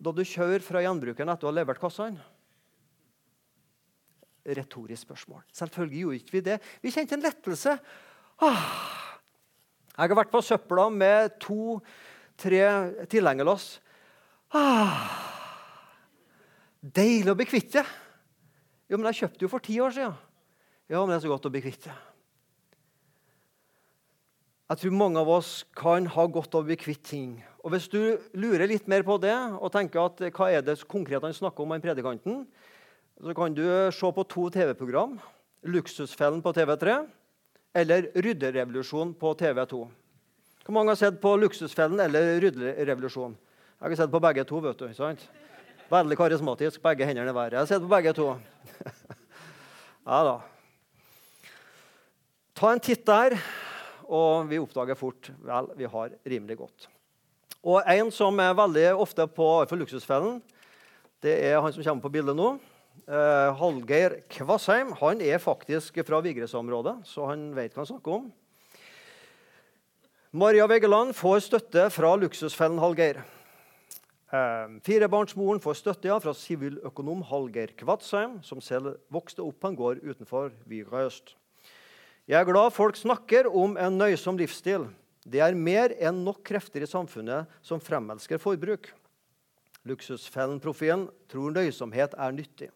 da 0.00 0.12
du 0.12 0.22
kjører 0.24 0.60
fra 0.60 0.80
gjenbruken 0.80 1.28
etter 1.28 1.46
å 1.46 1.52
ha 1.52 1.58
levert 1.58 1.80
kassene? 1.80 2.20
Retorisk 4.44 5.06
spørsmål. 5.06 5.42
Selvfølgelig 5.52 6.00
gjorde 6.00 6.16
ikke 6.16 6.32
vi 6.32 6.40
det. 6.40 6.60
Vi 6.82 6.90
kjente 6.90 7.14
en 7.14 7.22
lettelse. 7.22 7.78
Ah. 8.40 9.20
Jeg 9.96 10.08
har 10.08 10.16
vært 10.16 10.32
på 10.32 10.42
søpla 10.42 10.90
med 10.90 11.38
to-tre 11.40 13.06
tilhengerlass. 13.06 13.80
Ah. 14.54 15.10
Deilig 16.80 17.32
å 17.32 17.36
bli 17.38 17.46
kvitt 17.48 17.72
det. 17.74 17.84
Jo, 18.86 18.98
men 18.98 19.08
jeg 19.10 19.24
kjøpte 19.24 19.46
jo 19.46 19.50
for 19.50 19.64
ti 19.64 19.80
år 19.82 19.94
siden. 19.96 20.14
Ja, 20.86 21.00
men 21.00 21.10
det 21.10 21.18
er 21.18 21.24
så 21.24 21.32
godt 21.32 21.48
å 21.48 21.52
bli 21.52 21.62
kvitt 21.64 21.88
det. 21.88 21.94
Jeg 24.70 24.80
tror 24.80 24.94
mange 24.96 25.20
av 25.20 25.28
oss 25.28 25.50
kan 25.76 26.06
ha 26.08 26.24
godt 26.30 26.54
av 26.56 26.62
å 26.64 26.68
bli 26.68 26.76
kvitt 26.80 27.02
ting. 27.08 27.36
Og 27.64 27.74
Hvis 27.74 27.88
du 27.92 28.18
lurer 28.36 28.68
litt 28.68 28.86
mer 28.88 29.02
på 29.04 29.16
det 29.20 29.34
og 29.34 29.72
tenker 29.72 30.04
at 30.04 30.22
hva 30.36 30.48
er 30.52 30.64
det 30.64 30.78
konkret 30.88 31.24
han 31.24 31.36
snakker 31.36 31.64
om, 31.64 31.74
han 31.74 31.84
predikanten, 31.84 32.44
så 33.20 33.34
kan 33.36 33.54
du 33.54 33.64
se 33.92 34.10
på 34.12 34.24
to 34.28 34.48
TV-program. 34.50 35.18
'Luksusfellen' 35.64 36.42
på 36.44 36.52
TV3 36.52 37.06
eller 37.74 38.10
'Rydderevolusjon' 38.12 39.14
på 39.16 39.34
TV2. 39.34 39.88
Hvor 40.64 40.72
mange 40.76 40.90
har 40.92 40.96
sett 41.00 41.20
på 41.20 41.36
'Luksusfellen' 41.36 42.04
eller 42.04 42.40
'Rydderevolusjon'? 42.40 43.36
Jeg 43.80 43.90
har 43.90 43.96
sett 43.98 44.12
på 44.12 44.20
begge 44.22 44.44
to. 44.46 44.60
vet 44.62 44.78
du, 44.78 44.86
sant? 44.94 45.22
Veldig 45.90 46.16
karismatisk. 46.16 46.82
Begge 46.82 47.06
hendene 47.08 47.32
i 47.32 47.34
været. 47.34 47.56
Jeg 47.56 47.60
har 47.64 47.66
sett 47.68 47.82
på 47.82 47.90
begge 47.90 48.12
to. 48.16 48.30
ja 50.10 50.20
da. 50.28 50.34
Ta 52.54 52.70
en 52.70 52.80
titt 52.80 53.02
der, 53.06 53.34
og 54.06 54.46
vi 54.46 54.60
oppdager 54.62 54.94
fort 54.94 55.32
vel, 55.42 55.72
vi 55.74 55.90
har 55.90 56.14
rimelig 56.22 56.56
godt. 56.60 56.86
Og 57.64 57.82
En 57.90 58.12
som 58.14 58.38
er 58.38 58.54
veldig 58.54 58.86
ofte 58.94 59.26
på 59.26 59.66
Luksusfellen, 59.74 60.38
det 61.24 61.34
er 61.48 61.60
han 61.60 61.72
som 61.72 61.82
kommer 61.82 62.04
på 62.04 62.12
bildet 62.14 62.36
nå. 62.36 62.54
Eh, 63.08 63.50
Hallgeir 63.58 64.20
Kvassheim. 64.30 64.94
Han 65.00 65.20
er 65.20 65.42
faktisk 65.42 65.98
fra 66.06 66.20
Vigres-området, 66.22 67.00
så 67.08 67.26
han 67.32 67.50
vet 67.56 67.74
hva 67.74 67.82
han 67.82 67.90
snakker 67.90 68.18
om. 68.20 68.32
Maria 70.32 70.66
Veggeland 70.70 71.14
får 71.16 71.48
støtte 71.48 71.88
fra 71.90 72.14
Luksusfellen 72.16 72.78
Hallgeir. 72.78 73.24
Eh, 74.34 74.78
firebarnsmoren 74.82 75.60
får 75.62 75.76
støtte 75.78 76.14
fra 76.24 76.32
siviløkonom 76.34 77.20
Hallgeir 77.28 77.70
Kvatsheim, 77.78 78.40
som 78.42 78.62
selv 78.64 78.96
vokste 79.12 79.44
opp 79.44 79.60
på 79.62 79.70
en 79.70 79.78
gård 79.78 80.00
utenfor 80.02 80.50
Vigra 80.66 81.04
øst. 81.06 81.36
Jeg 82.26 82.40
er 82.40 82.48
glad 82.48 82.72
folk 82.74 82.98
snakker 82.98 83.46
om 83.46 83.76
en 83.78 83.98
nøysom 84.00 84.40
livsstil. 84.40 84.88
Det 85.22 85.42
er 85.44 85.54
mer 85.54 85.94
enn 86.00 86.24
nok 86.24 86.42
krefter 86.48 86.82
i 86.82 86.88
samfunnet 86.88 87.52
som 87.62 87.82
fremelsker 87.84 88.40
forbruk. 88.42 88.88
Luksusfellen-profilen 89.86 91.06
tror 91.30 91.54
nøysomhet 91.54 92.16
er 92.16 92.34
nyttig. 92.34 92.70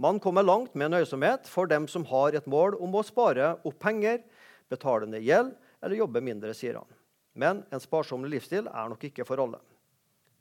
Man 0.00 0.18
kommer 0.18 0.42
langt 0.42 0.74
med 0.74 0.90
nøysomhet 0.96 1.46
for 1.46 1.68
dem 1.70 1.86
som 1.86 2.08
har 2.08 2.34
et 2.34 2.48
mål 2.48 2.74
om 2.82 2.96
å 2.96 3.04
spare 3.06 3.54
opp 3.62 3.78
penger, 3.78 4.24
betale 4.72 5.06
ned 5.06 5.22
gjeld 5.22 5.52
eller 5.82 6.00
jobbe 6.00 6.24
mindre, 6.24 6.56
sier 6.56 6.80
han. 6.80 6.96
Men 7.36 7.62
en 7.70 7.80
sparsom 7.80 8.24
livsstil 8.26 8.66
er 8.66 8.90
nok 8.90 9.04
ikke 9.12 9.28
for 9.28 9.44
alle. 9.44 9.60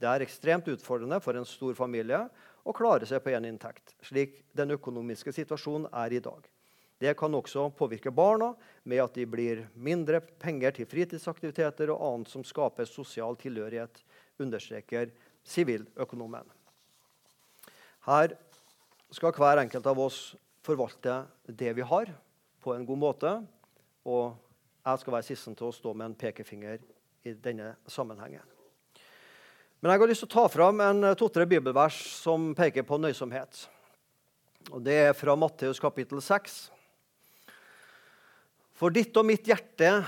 Det 0.02 0.10
er 0.10 0.26
ekstremt 0.26 0.70
utfordrende 0.72 1.20
for 1.22 1.38
en 1.38 1.46
stor 1.46 1.76
familie 1.78 2.24
å 2.66 2.74
klare 2.74 3.06
seg 3.10 3.22
på 3.22 3.34
én 3.36 3.46
inntekt, 3.46 3.94
slik 4.06 4.40
den 4.58 4.74
økonomiske 4.74 5.34
situasjonen 5.36 5.90
er 5.94 6.18
i 6.18 6.22
dag. 6.24 6.48
Det 7.02 7.16
kan 7.18 7.34
også 7.34 7.68
påvirke 7.74 8.14
barna 8.14 8.52
med 8.86 9.02
at 9.02 9.16
de 9.18 9.26
blir 9.26 9.64
mindre 9.74 10.20
penger 10.22 10.76
til 10.78 10.90
fritidsaktiviteter 10.90 11.90
og 11.94 12.02
annet 12.06 12.34
som 12.34 12.46
skaper 12.46 12.86
sosial 12.90 13.38
tilhørighet, 13.42 14.04
understreker 14.42 15.10
siviløkonomen. 15.46 16.46
Her 18.06 18.36
skal 19.14 19.34
hver 19.38 19.64
enkelt 19.64 19.90
av 19.90 20.00
oss 20.02 20.22
forvalte 20.66 21.24
det 21.46 21.74
vi 21.78 21.86
har, 21.86 22.14
på 22.62 22.74
en 22.76 22.86
god 22.86 23.02
måte. 23.02 23.34
Og 24.06 24.38
jeg 24.86 25.02
skal 25.02 25.18
være 25.18 25.26
sisten 25.26 25.58
til 25.58 25.70
å 25.70 25.76
stå 25.76 25.94
med 25.94 26.12
en 26.12 26.18
pekefinger 26.18 26.82
i 27.26 27.34
denne 27.34 27.76
sammenhengen. 27.90 28.46
Men 29.82 29.96
jeg 29.96 30.02
har 30.04 30.10
lyst 30.12 30.22
til 30.22 30.30
å 30.30 30.36
ta 30.36 30.50
fram 30.54 30.82
en 30.86 31.08
eh, 31.10 31.16
to-tre 31.18 31.48
bibelvers 31.50 31.98
som 32.22 32.52
peker 32.58 32.86
på 32.86 33.00
nøysomhet. 33.02 33.64
Og 34.70 34.84
Det 34.86 34.98
er 35.08 35.16
fra 35.18 35.34
Matteus 35.34 35.82
kapittel 35.82 36.22
6. 36.22 36.60
For 38.78 38.94
ditt 38.94 39.18
og 39.18 39.26
mitt 39.26 39.50
hjerte, 39.50 40.04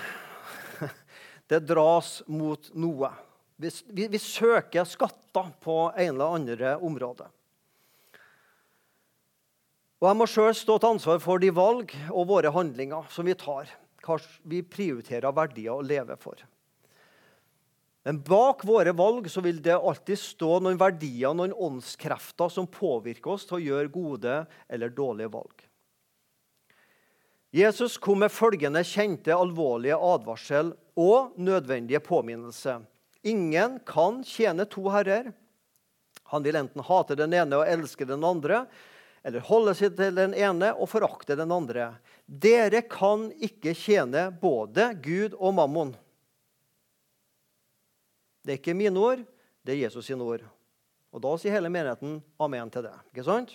det 1.50 1.64
dras 1.66 2.20
mot 2.30 2.70
noe. 2.78 3.10
Vi, 3.58 3.74
vi, 3.90 4.08
vi 4.14 4.22
søker 4.22 4.86
skatter 4.86 5.50
på 5.66 5.80
en 5.90 6.06
eller 6.06 6.38
andre 6.38 6.78
område. 6.78 7.26
Og 10.04 10.10
Jeg 10.12 10.20
må 10.20 10.30
sjøl 10.30 10.54
stå 10.54 10.78
til 10.78 10.94
ansvar 11.00 11.22
for 11.24 11.42
de 11.42 11.50
valg 11.50 11.98
og 12.12 12.30
våre 12.30 12.54
handlinger 12.54 13.10
som 13.10 13.26
vi 13.26 13.34
tar. 13.40 13.74
Hva 14.06 14.22
vi 14.46 14.62
prioriterer 14.62 15.34
verdier 15.34 15.74
å 15.74 15.86
leve 15.86 16.20
for. 16.22 16.38
Men 18.04 18.20
bak 18.24 18.66
våre 18.68 18.92
valg 18.92 19.30
så 19.32 19.42
vil 19.42 19.62
det 19.64 19.78
alltid 19.78 20.20
stå 20.20 20.58
noen 20.60 20.80
verdier 20.80 21.36
noen 21.36 21.54
åndskrefter 21.56 22.52
som 22.52 22.68
påvirker 22.68 23.36
oss 23.36 23.46
til 23.48 23.62
å 23.62 23.64
gjøre 23.64 23.94
gode 23.94 24.40
eller 24.68 24.92
dårlige 24.92 25.32
valg. 25.32 25.64
Jesus 27.54 28.00
kom 28.02 28.24
med 28.26 28.34
følgende 28.34 28.82
kjente, 28.84 29.32
alvorlige 29.32 30.00
advarsel 30.02 30.74
og 31.00 31.38
nødvendige 31.38 32.02
påminnelse. 32.04 32.80
Ingen 33.24 33.78
kan 33.88 34.24
tjene 34.28 34.66
to 34.68 34.88
herrer. 34.92 35.30
Han 36.34 36.44
vil 36.44 36.58
enten 36.60 36.84
hate 36.84 37.16
den 37.16 37.36
ene 37.38 37.62
og 37.62 37.70
elske 37.70 38.08
den 38.10 38.26
andre, 38.26 38.66
eller 39.24 39.46
holde 39.48 39.76
seg 39.78 39.94
til 39.96 40.18
den 40.18 40.34
ene 40.36 40.74
og 40.74 40.90
forakte 40.92 41.38
den 41.40 41.54
andre. 41.54 41.94
Dere 42.26 42.82
kan 42.90 43.30
ikke 43.38 43.76
tjene 43.78 44.28
både 44.42 44.90
Gud 45.06 45.38
og 45.38 45.54
mammon. 45.62 45.94
Det 48.44 48.54
er 48.56 48.60
ikke 48.60 48.76
mine 48.76 49.00
ord, 49.00 49.24
det 49.64 49.76
er 49.76 49.86
Jesus 49.86 50.10
sine 50.10 50.24
ord. 50.24 50.44
Og 51.14 51.22
Da 51.24 51.36
sier 51.38 51.54
hele 51.56 51.72
menigheten 51.72 52.18
amen 52.42 52.72
til 52.74 52.86
det. 52.88 52.96
Ikke 53.14 53.26
sant? 53.28 53.54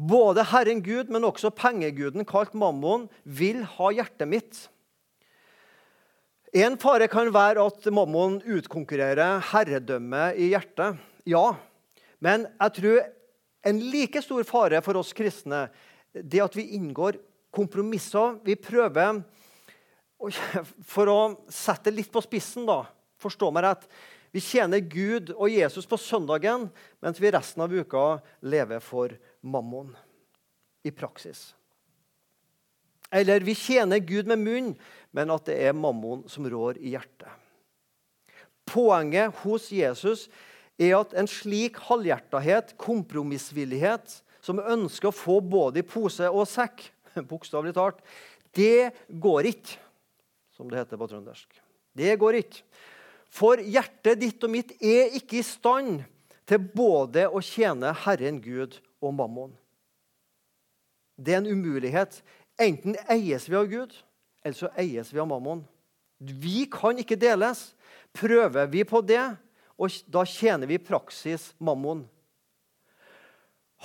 Både 0.00 0.44
Herren 0.48 0.82
Gud, 0.84 1.10
men 1.12 1.26
også 1.28 1.50
pengeguden, 1.52 2.24
kalt 2.24 2.54
Mammon, 2.56 3.08
vil 3.24 3.64
ha 3.76 3.90
hjertet 3.92 4.28
mitt. 4.28 4.60
En 6.56 6.78
fare 6.80 7.08
kan 7.10 7.28
være 7.34 7.62
at 7.62 7.88
Mammon 7.92 8.40
utkonkurrerer 8.42 9.42
herredømmet 9.52 10.38
i 10.40 10.50
hjertet. 10.54 11.00
Ja, 11.28 11.52
men 12.20 12.46
jeg 12.48 12.76
tror 12.78 13.02
en 13.70 13.82
like 13.92 14.22
stor 14.24 14.46
fare 14.48 14.80
for 14.84 15.00
oss 15.00 15.12
kristne 15.16 15.66
det 16.14 16.40
at 16.42 16.56
vi 16.56 16.70
inngår 16.78 17.20
kompromisser. 17.54 18.38
Vi 18.44 18.56
prøver, 18.58 19.20
for 20.86 21.12
å 21.12 21.20
sette 21.52 21.90
det 21.90 22.00
litt 22.00 22.12
på 22.12 22.22
spissen, 22.24 22.66
da, 22.68 22.82
Forstå 23.20 23.50
meg 23.54 23.66
rett. 23.66 23.86
Vi 24.30 24.42
tjener 24.42 24.82
Gud 24.82 25.32
og 25.34 25.50
Jesus 25.50 25.88
på 25.90 25.98
søndagen, 25.98 26.68
mens 27.02 27.18
vi 27.20 27.32
resten 27.34 27.64
av 27.64 27.72
uka 27.74 28.20
lever 28.46 28.82
for 28.84 29.16
mammon 29.42 29.90
i 30.86 30.92
praksis. 30.94 31.50
Eller 33.10 33.42
vi 33.42 33.56
tjener 33.58 33.98
Gud 33.98 34.30
med 34.30 34.38
munn, 34.38 34.70
men 35.10 35.34
at 35.34 35.48
det 35.50 35.58
er 35.66 35.74
mammon 35.74 36.22
som 36.30 36.46
rår 36.46 36.78
i 36.78 36.94
hjertet. 36.94 37.30
Poenget 38.70 39.34
hos 39.42 39.66
Jesus 39.74 40.28
er 40.78 40.94
at 41.00 41.16
en 41.18 41.28
slik 41.28 41.80
halvhjertethet, 41.88 42.76
kompromissvillighet, 42.80 44.20
som 44.40 44.62
ønsker 44.62 45.10
å 45.10 45.16
få 45.16 45.40
både 45.42 45.82
i 45.82 45.86
pose 45.86 46.30
og 46.30 46.46
sekk, 46.48 46.86
bokstavelig 47.32 47.74
talt, 47.76 47.98
det 48.56 48.92
går 49.10 49.50
ikke, 49.50 49.76
som 50.54 50.70
det 50.70 50.78
heter 50.80 51.00
på 51.00 51.10
trøndersk. 51.10 51.60
Det 51.98 52.14
går 52.18 52.40
ikke. 52.44 52.62
For 53.30 53.62
hjertet 53.62 54.20
ditt 54.20 54.42
og 54.42 54.52
mitt 54.52 54.74
er 54.82 55.14
ikke 55.18 55.38
i 55.38 55.46
stand 55.46 56.02
til 56.50 56.62
både 56.74 57.28
å 57.30 57.42
tjene 57.44 57.92
Herren 58.02 58.40
Gud 58.42 58.80
og 59.00 59.14
mammon. 59.14 59.52
Det 61.14 61.36
er 61.36 61.42
en 61.42 61.52
umulighet. 61.52 62.18
Enten 62.60 62.96
eies 63.12 63.46
vi 63.48 63.56
av 63.56 63.68
Gud, 63.70 63.94
eller 64.42 64.56
så 64.56 64.70
eies 64.80 65.12
vi 65.12 65.20
av 65.22 65.28
mammon. 65.30 65.62
Vi 66.18 66.66
kan 66.70 66.98
ikke 67.00 67.18
deles. 67.20 67.70
Prøver 68.16 68.66
vi 68.72 68.82
på 68.84 69.00
det, 69.06 69.22
og 69.78 69.94
da 70.10 70.24
tjener 70.26 70.68
vi 70.68 70.76
i 70.76 70.82
praksis 70.82 71.52
mammon. 71.62 72.02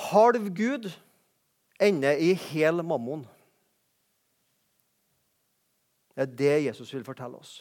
Halv 0.09 0.49
Gud 0.57 0.89
ender 1.79 2.17
i 2.19 2.33
hel 2.49 2.81
mammon. 2.83 3.23
Det 6.15 6.25
er 6.25 6.35
det 6.39 6.55
Jesus 6.65 6.91
vil 6.95 7.05
fortelle 7.05 7.37
oss. 7.37 7.59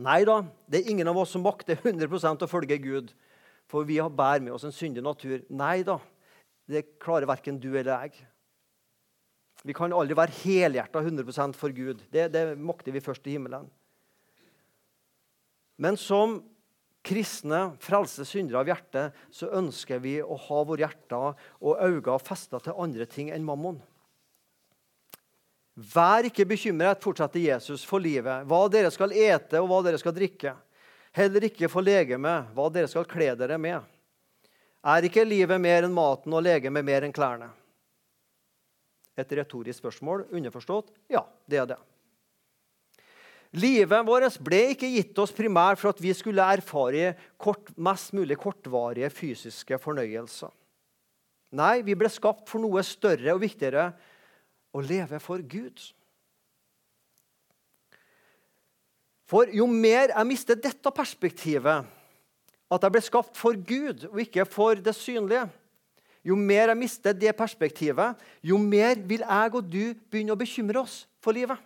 Nei 0.00 0.22
da, 0.24 0.38
det 0.70 0.80
er 0.80 0.90
ingen 0.90 1.08
av 1.10 1.18
oss 1.20 1.34
som 1.34 1.44
makter 1.44 1.76
100% 1.76 2.44
å 2.44 2.48
følge 2.48 2.78
Gud, 2.80 3.10
for 3.68 3.84
vi 3.88 3.98
har 4.00 4.12
bærer 4.12 4.44
med 4.44 4.54
oss 4.56 4.64
en 4.64 4.74
syndig 4.74 5.04
natur. 5.04 5.42
Nei 5.52 5.82
da, 5.86 5.98
Det 6.70 6.98
klarer 7.02 7.26
verken 7.26 7.58
du 7.60 7.74
eller 7.74 8.06
jeg. 8.06 8.22
Vi 9.66 9.74
kan 9.74 9.92
aldri 9.92 10.14
være 10.16 10.34
helhjerta 10.42 11.02
100% 11.02 11.58
for 11.58 11.74
Gud. 11.74 12.00
Det, 12.10 12.28
det 12.32 12.56
makter 12.58 12.94
vi 12.94 13.02
først 13.02 13.26
i 13.26 13.34
himmelen. 13.36 13.66
Men 15.76 15.98
som 15.98 16.40
kristne, 17.02 17.72
frelse 17.82 18.24
syndere 18.26 18.62
av 18.62 18.70
hjertet, 18.70 19.18
så 19.34 19.50
ønsker 19.58 20.02
vi 20.02 20.16
å 20.22 20.38
ha 20.38 20.62
våre 20.66 20.84
hjerter 20.84 21.34
og 21.60 21.82
øyne 21.82 22.18
festa 22.22 22.62
til 22.62 22.78
andre 22.78 23.06
ting 23.10 23.32
enn 23.34 23.46
mammon. 23.46 23.80
Vær 25.72 26.26
ikke 26.28 26.44
bekymret, 26.44 27.00
fortsatte 27.00 27.40
Jesus, 27.40 27.84
for 27.88 28.02
livet, 28.02 28.44
hva 28.44 28.66
dere 28.68 28.90
skal 28.92 29.14
ete 29.16 29.60
og 29.62 29.70
hva 29.70 29.80
dere 29.86 30.00
skal 30.00 30.12
drikke. 30.16 30.52
Heller 31.16 31.48
ikke 31.48 31.70
for 31.72 31.84
legemet, 31.84 32.50
hva 32.52 32.68
dere 32.72 32.90
skal 32.92 33.08
kle 33.08 33.30
dere 33.40 33.56
med. 33.60 33.80
Er 34.82 35.06
ikke 35.06 35.24
livet 35.24 35.60
mer 35.62 35.86
enn 35.86 35.94
maten 35.94 36.34
og 36.34 36.44
legemet 36.44 36.84
mer 36.84 37.06
enn 37.06 37.14
klærne? 37.14 37.48
Et 39.16 39.32
retorisk 39.38 39.80
spørsmål. 39.80 40.26
Underforstått 40.32 40.92
ja, 41.12 41.24
det 41.48 41.60
er 41.62 41.72
det. 41.72 41.80
Livet 43.52 44.06
vårt 44.08 44.38
ble 44.40 44.62
ikke 44.72 44.88
gitt 44.88 45.18
oss 45.20 45.34
primært 45.36 45.80
for 45.80 45.92
at 45.92 46.00
vi 46.00 46.12
skulle 46.16 46.44
erfare 46.56 47.12
kort, 47.36 47.68
mest 47.76 48.14
mulig 48.16 48.38
kortvarige 48.40 49.10
fysiske 49.12 49.76
fornøyelser. 49.80 50.48
Nei, 51.52 51.82
vi 51.84 51.92
ble 51.96 52.08
skapt 52.08 52.48
for 52.48 52.64
noe 52.64 52.80
større 52.84 53.34
og 53.34 53.42
viktigere 53.42 53.90
å 54.72 54.80
leve 54.80 55.20
for 55.22 55.42
Gud. 55.44 55.80
For 59.28 59.48
jo 59.52 59.66
mer 59.68 60.12
jeg 60.12 60.28
mister 60.28 60.58
dette 60.58 60.92
perspektivet, 60.92 61.88
at 62.72 62.84
jeg 62.84 62.92
ble 62.92 63.02
skapt 63.04 63.36
for 63.36 63.56
Gud 63.56 64.06
og 64.10 64.20
ikke 64.24 64.44
for 64.48 64.80
det 64.80 64.94
synlige, 64.96 65.46
jo 66.22 66.36
mer 66.38 66.70
jeg 66.70 66.78
mister 66.78 67.16
det 67.16 67.34
perspektivet, 67.36 68.16
jo 68.44 68.58
mer 68.60 69.00
vil 69.08 69.24
jeg 69.24 69.54
og 69.58 69.66
du 69.66 69.92
begynne 70.10 70.34
å 70.34 70.38
bekymre 70.38 70.84
oss 70.84 71.02
for 71.22 71.34
livet. 71.34 71.58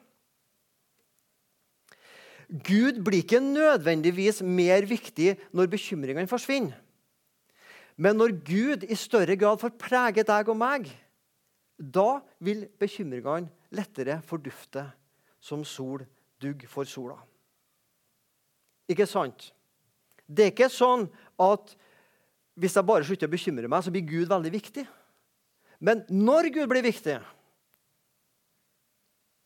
Gud 2.47 3.03
blir 3.03 3.25
ikke 3.25 3.43
nødvendigvis 3.43 4.39
mer 4.47 4.87
viktig 4.87 5.35
når 5.51 5.71
bekymringene 5.73 6.31
forsvinner. 6.31 6.79
Men 7.97 8.19
når 8.21 8.37
Gud 8.45 8.85
i 8.87 8.97
større 8.99 9.35
grad 9.41 9.59
får 9.61 9.75
prege 9.81 10.25
deg 10.27 10.51
og 10.53 10.59
meg, 10.61 10.91
da 11.77 12.21
vil 12.41 12.65
bekymringene 12.81 13.51
lettere 13.77 14.21
fordufte 14.25 14.87
som 15.41 15.65
sol 15.65 16.05
dugg 16.41 16.65
for 16.71 16.89
sola. 16.89 17.19
Ikke 18.89 19.07
sant? 19.09 19.51
Det 20.27 20.47
er 20.47 20.53
ikke 20.55 20.71
sånn 20.73 21.07
at 21.43 21.75
hvis 22.57 22.77
jeg 22.79 22.89
bare 22.89 23.05
slutter 23.05 23.29
å 23.29 23.35
bekymre 23.35 23.69
meg, 23.69 23.85
så 23.85 23.93
blir 23.93 24.07
Gud 24.09 24.31
veldig 24.31 24.53
viktig. 24.55 24.87
Men 25.79 26.03
når 26.09 26.49
Gud 26.55 26.71
blir 26.71 26.87
viktig, 26.87 27.19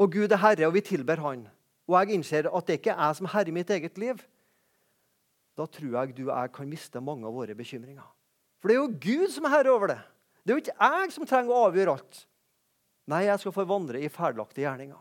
og 0.01 0.13
Gud 0.15 0.33
er 0.33 0.41
herre, 0.41 0.69
og 0.69 0.77
vi 0.77 0.85
tilber 0.87 1.21
Han, 1.21 1.43
og 1.91 1.97
jeg 1.99 2.17
innser 2.17 2.49
at 2.49 2.69
det 2.69 2.79
ikke 2.79 2.95
er 2.95 3.03
jeg 3.03 3.19
som 3.19 3.27
er 3.27 3.35
herre 3.35 3.53
i 3.53 3.57
mitt 3.57 3.73
eget 3.75 3.99
liv, 3.99 4.23
da 5.59 5.67
tror 5.67 5.97
jeg 5.99 6.15
du 6.17 6.23
og 6.29 6.37
jeg 6.37 6.53
kan 6.55 6.71
miste 6.71 7.03
mange 7.05 7.27
av 7.29 7.35
våre 7.37 7.57
bekymringer. 7.59 8.07
For 8.63 8.71
det 8.71 8.77
er 8.77 8.81
jo 8.81 9.01
Gud 9.03 9.35
som 9.35 9.49
er 9.49 9.57
herre 9.57 9.75
over 9.75 9.91
det. 9.93 9.99
Det 10.51 10.57
er 10.57 10.59
jo 10.59 10.63
ikke 10.65 10.89
jeg 10.91 11.13
som 11.15 11.27
trenger 11.31 11.55
å 11.55 11.67
avgjøre 11.69 11.93
alt. 11.95 12.17
Nei, 13.07 13.21
jeg 13.29 13.39
skal 13.39 13.53
få 13.55 13.65
vandre 13.71 14.01
i 14.03 14.09
ferdelagte 14.11 14.65
gjerninger. 14.65 14.99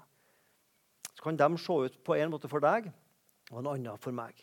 Så 1.10 1.26
kan 1.26 1.40
de 1.42 1.48
se 1.58 1.78
ut 1.88 1.96
på 2.06 2.14
en 2.14 2.30
måte 2.30 2.52
for 2.52 2.62
deg 2.62 2.92
og 3.50 3.58
en 3.64 3.72
annen 3.72 3.98
for 3.98 4.14
meg. 4.14 4.38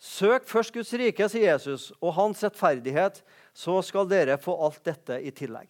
Søk 0.00 0.48
først 0.48 0.72
Guds 0.72 0.94
rike, 0.96 1.28
sier 1.28 1.50
Jesus, 1.50 1.90
og 2.00 2.16
hans 2.16 2.40
rettferdighet, 2.46 3.20
så 3.52 3.76
skal 3.84 4.08
dere 4.08 4.40
få 4.40 4.56
alt 4.56 4.80
dette 4.88 5.20
i 5.20 5.36
tillegg. 5.36 5.68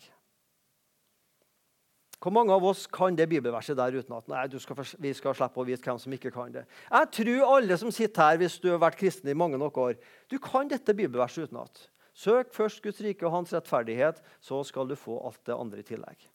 Hvor 2.23 2.39
mange 2.39 2.55
av 2.55 2.71
oss 2.71 2.87
kan 2.87 3.19
det 3.19 3.27
bibelverset 3.35 3.75
der 3.83 3.99
uten 3.99 4.15
at 4.15 4.31
nei, 4.31 4.47
skal, 4.63 4.85
vi 5.03 5.17
skal 5.19 5.35
slippe 5.35 5.59
å 5.59 5.67
vite 5.67 5.91
hvem 5.91 5.99
som 5.99 6.15
ikke 6.15 6.31
kan 6.39 6.55
det? 6.55 6.69
Jeg 6.87 7.15
tror 7.19 7.57
alle 7.59 7.83
som 7.83 7.91
sitter 7.91 8.31
her, 8.31 8.45
hvis 8.45 8.63
du 8.63 8.71
har 8.71 8.79
vært 8.79 9.03
kristen 9.03 9.35
i 9.35 9.41
mange 9.43 9.59
nok 9.59 9.83
år, 9.91 9.99
du 10.31 10.39
kan 10.39 10.71
dette 10.71 10.95
bibelverset 10.95 11.51
utenat. 11.51 11.91
Søk 12.21 12.53
først 12.53 12.83
Guds 12.85 13.01
rike 13.01 13.25
og 13.27 13.33
hans 13.39 13.53
rettferdighet, 13.55 14.21
så 14.45 14.61
skal 14.67 14.89
du 14.91 14.97
få 14.99 15.17
alt 15.25 15.41
det 15.47 15.57
andre 15.57 15.81
i 15.81 15.87
tillegg. 15.89 16.27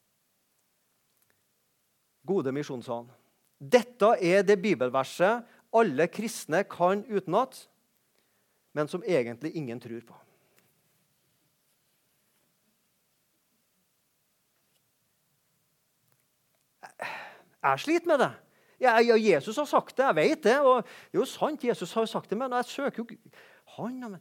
Gode 2.26 2.54
misjonsånd. 2.56 3.12
Dette 3.62 4.16
er 4.18 4.42
det 4.44 4.58
bibelverset 4.64 5.46
alle 5.76 6.08
kristne 6.10 6.64
kan 6.70 7.04
utenat, 7.06 7.68
men 8.76 8.90
som 8.90 9.04
egentlig 9.04 9.54
ingen 9.56 9.80
tror 9.80 10.02
på. 10.08 10.18
Jeg 17.66 17.80
sliter 17.82 18.08
med 18.08 18.20
det. 18.22 18.32
Ja, 18.80 18.98
Jesus 19.00 19.58
har 19.58 19.66
sagt 19.66 19.98
det, 19.98 20.04
jeg 20.06 20.16
vet 20.16 20.44
det. 20.44 20.60
og 20.62 20.84
Det 20.84 21.18
er 21.18 21.22
jo 21.24 21.26
sant, 21.26 21.64
Jesus 21.64 21.94
har 21.94 22.06
sagt 22.06 22.30
det, 22.30 22.38
men 22.38 22.52
jeg 22.52 22.66
søker 22.66 23.04
jo 23.04 23.18
han. 23.78 24.18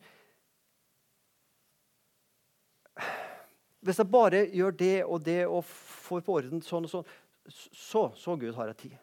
Hvis 3.84 4.00
jeg 4.00 4.08
bare 4.10 4.46
gjør 4.48 4.70
det 4.70 5.04
og 5.04 5.24
det 5.24 5.40
og 5.46 5.64
får 5.68 6.22
på 6.24 6.36
orden 6.38 6.62
sånn 6.64 6.86
og 6.86 6.92
sånn, 6.92 7.08
så, 7.52 8.06
så 8.16 8.36
Gud 8.40 8.54
har 8.56 8.70
jeg 8.70 8.78
tid. 8.86 8.94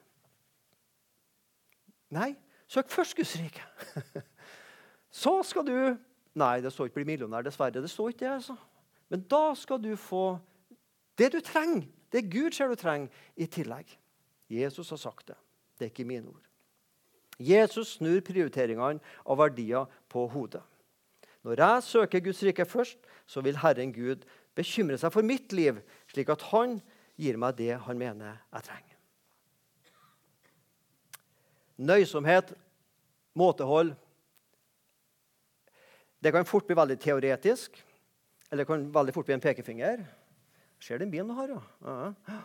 Nei, 2.18 2.32
søk 2.68 2.90
først 2.90 3.16
Guds 3.16 3.36
rike. 3.38 3.66
så 5.24 5.38
skal 5.46 5.68
du 5.68 5.76
Nei, 6.32 6.62
det 6.64 6.70
står 6.72 6.88
ikke 6.88 7.02
'bli 7.02 7.10
millionær', 7.10 7.44
dessverre. 7.44 7.82
Det 7.84 7.90
står 7.92 8.14
ikke 8.14 8.24
det, 8.24 8.34
altså. 8.34 8.56
Men 9.10 9.26
da 9.28 9.52
skal 9.54 9.82
du 9.84 9.96
få 10.00 10.40
det 11.20 11.34
du 11.34 11.42
trenger. 11.44 11.90
Det 12.12 12.32
Gud 12.32 12.56
ser 12.56 12.72
du 12.72 12.76
trenger, 12.76 13.10
i 13.36 13.46
tillegg. 13.46 14.00
Jesus 14.50 14.90
har 14.90 14.98
sagt 14.98 15.28
det. 15.28 15.36
Det 15.80 15.86
er 15.86 15.92
ikke 15.92 16.08
mine 16.08 16.28
ord. 16.28 16.48
Jesus 17.40 17.98
snur 17.98 18.22
prioriteringene 18.22 19.00
av 19.26 19.38
verdier 19.38 19.86
på 20.10 20.24
hodet. 20.28 20.62
Når 21.44 21.58
jeg 21.58 21.84
søker 21.84 22.20
Guds 22.20 22.44
rike 22.44 22.66
først, 22.66 22.98
så 23.26 23.42
vil 23.42 23.58
Herren 23.58 23.94
Gud 23.94 24.26
bekymre 24.58 24.98
seg 25.00 25.14
for 25.14 25.26
mitt 25.26 25.54
liv, 25.56 25.80
slik 26.12 26.32
at 26.34 26.44
han 26.52 26.80
gir 27.20 27.38
meg 27.40 27.58
det 27.60 27.76
han 27.86 28.00
mener 28.00 28.40
jeg 28.52 28.68
trenger. 28.68 28.98
Nøysomhet, 31.82 32.52
måtehold 33.34 33.96
Det 36.22 36.30
kan 36.30 36.46
fort 36.46 36.68
bli 36.68 36.76
veldig 36.78 37.00
teoretisk, 37.02 37.80
eller 38.52 38.62
det 38.62 38.68
kan 38.70 38.84
veldig 38.94 39.14
fort 39.16 39.26
bli 39.26 39.34
en 39.34 39.42
pekefinger. 39.42 40.04
Ser 40.78 41.00
den 41.02 41.10
bilen 41.10 41.32
du 41.32 41.34
har, 41.34 41.50
ja. 41.50 41.96
ja. 42.28 42.42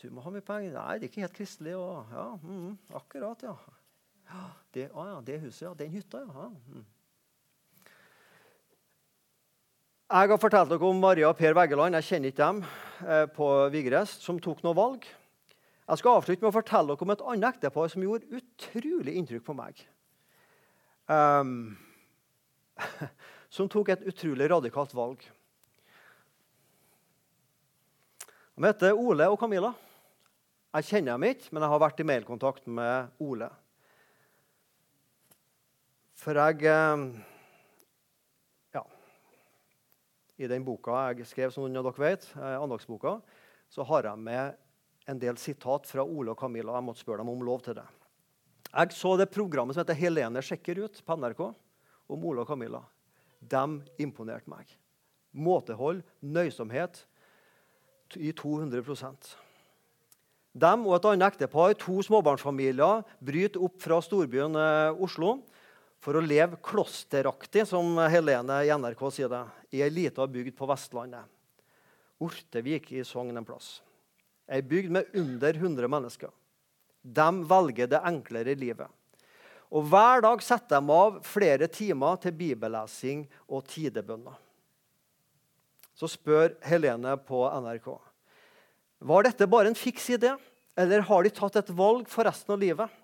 Du 0.00 0.06
må 0.08 0.22
ha 0.24 0.32
mye 0.32 0.44
penger. 0.44 0.72
Nei, 0.72 0.94
det 0.96 1.04
er 1.04 1.10
ikke 1.10 1.24
helt 1.26 1.36
kristelig. 1.36 1.74
Ja, 1.74 2.24
mm, 2.40 2.78
akkurat, 2.96 3.42
ja. 3.44 3.52
Det, 4.72 4.86
ah, 4.94 5.10
ja. 5.10 5.18
Det 5.26 5.36
huset, 5.42 5.66
ja. 5.66 5.74
Den 5.76 5.92
hytta, 5.92 6.22
ja. 6.24 6.48
Mm. 6.72 6.86
Jeg 10.10 10.26
har 10.26 10.40
fortalt 10.42 10.72
dere 10.72 10.88
om 10.88 10.98
Maria 10.98 11.28
og 11.28 11.36
Per 11.38 11.54
Veggeland 11.54 11.94
jeg 11.94 12.06
kjenner 12.08 12.32
ikke 12.32 12.42
dem, 12.42 12.64
eh, 13.06 13.26
på 13.30 13.46
Vigres, 13.70 14.16
som 14.18 14.40
tok 14.42 14.64
noe 14.64 14.74
valg. 14.74 15.04
Jeg 15.86 15.98
skal 16.00 16.16
avslutte 16.18 16.42
med 16.42 16.50
å 16.50 16.56
fortelle 16.56 16.90
dere 16.90 17.06
om 17.06 17.12
et 17.14 17.22
annet 17.30 17.54
ektepar 17.54 17.92
som 17.92 18.02
gjorde 18.02 18.26
utrolig 18.34 19.14
inntrykk 19.14 19.44
på 19.46 19.54
meg. 19.54 19.84
Um, 21.06 21.78
som 23.54 23.70
tok 23.70 23.92
et 23.94 24.02
utrolig 24.10 24.50
radikalt 24.50 24.92
valg. 24.98 25.22
De 28.58 28.66
heter 28.66 28.98
Ole 28.98 29.30
og 29.30 29.38
Camilla. 29.38 29.72
Jeg 30.74 30.90
kjenner 30.90 31.14
dem 31.14 31.30
ikke, 31.30 31.54
men 31.54 31.62
jeg 31.62 31.70
har 31.70 31.86
vært 31.86 32.02
i 32.02 32.10
mailkontakt 32.10 32.66
med 32.66 33.14
Ole. 33.22 33.46
For 36.18 36.34
jeg 36.34 36.66
eh, 36.66 37.10
Ja. 38.74 38.84
I 40.40 40.48
den 40.48 40.64
boka 40.64 40.96
jeg 41.10 41.28
skrev, 41.28 41.52
som 41.52 41.66
noen 41.66 41.76
av 41.76 41.90
dere 41.90 42.00
vet, 42.00 42.24
eh, 42.36 42.56
andagsboka, 42.56 43.18
så 43.68 43.84
har 43.84 44.08
jeg 44.08 44.18
med 44.18 44.56
en 45.06 45.18
del 45.20 45.36
sitat 45.36 45.86
fra 45.86 46.04
Ole 46.04 46.32
og 46.32 46.38
Camilla. 46.40 46.78
Jeg 46.78 46.86
måtte 46.86 47.04
spørre 47.04 47.20
dem 47.20 47.28
om 47.28 47.44
lov 47.44 47.60
til 47.62 47.76
det. 47.76 47.86
Jeg 48.70 48.94
så 48.94 49.16
det 49.18 49.30
programmet 49.30 49.74
som 49.74 49.84
heter 49.84 49.98
'Helene 49.98 50.40
sjekker 50.40 50.78
ut' 50.78 51.02
på 51.04 51.16
NRK, 51.16 51.54
om 52.08 52.24
Ole 52.24 52.40
og 52.40 52.46
Camilla. 52.46 52.82
De 53.42 53.82
imponerte 53.98 54.48
meg. 54.48 54.66
Måtehold, 55.34 56.02
nøysomhet 56.22 57.04
i 58.16 58.32
200% 58.32 59.36
dem 60.54 60.86
og 60.86 60.96
et 60.96 61.04
annet 61.12 61.26
ektepar, 61.30 61.74
to 61.78 62.00
småbarnsfamilier, 62.02 63.04
bryter 63.22 63.62
opp 63.62 63.78
fra 63.82 64.00
storbyen 64.02 64.56
eh, 64.58 65.02
Oslo 65.02 65.38
for 66.00 66.16
å 66.16 66.24
leve 66.24 66.58
klosteraktig, 66.64 67.66
som 67.68 67.98
Helene 68.10 68.62
i 68.64 68.72
NRK 68.72 69.02
sier 69.12 69.30
det, 69.32 69.42
i 69.76 69.82
ei 69.84 69.90
lita 69.92 70.26
bygd 70.26 70.56
på 70.56 70.68
Vestlandet. 70.70 71.28
Ortevik 72.20 72.90
i 72.92 73.04
Sogn 73.06 73.36
en 73.36 73.46
plass. 73.46 73.78
Ei 74.50 74.62
bygd 74.64 74.92
med 74.96 75.12
under 75.16 75.56
100 75.56 75.88
mennesker. 75.92 76.32
De 77.00 77.28
velger 77.48 77.88
det 77.88 78.02
enklere 78.04 78.56
livet. 78.58 78.88
Og 79.70 79.86
Hver 79.86 80.24
dag 80.24 80.42
setter 80.42 80.80
de 80.80 80.94
av 80.96 81.20
flere 81.24 81.68
timer 81.70 82.18
til 82.20 82.34
bibellesing 82.36 83.26
og 83.46 83.64
tidebønner. 83.70 84.36
så 85.94 86.08
spør 86.08 86.54
Helene 86.64 87.12
på 87.28 87.44
NRK 87.60 87.90
var 89.00 89.24
dette 89.24 89.48
bare 89.48 89.70
en 89.70 89.78
fiks 89.78 90.10
idé, 90.12 90.34
eller 90.76 91.04
har 91.08 91.24
de 91.24 91.32
tatt 91.32 91.56
et 91.56 91.70
valg 91.76 92.08
for 92.08 92.28
resten 92.28 92.52
av 92.54 92.60
livet. 92.60 92.99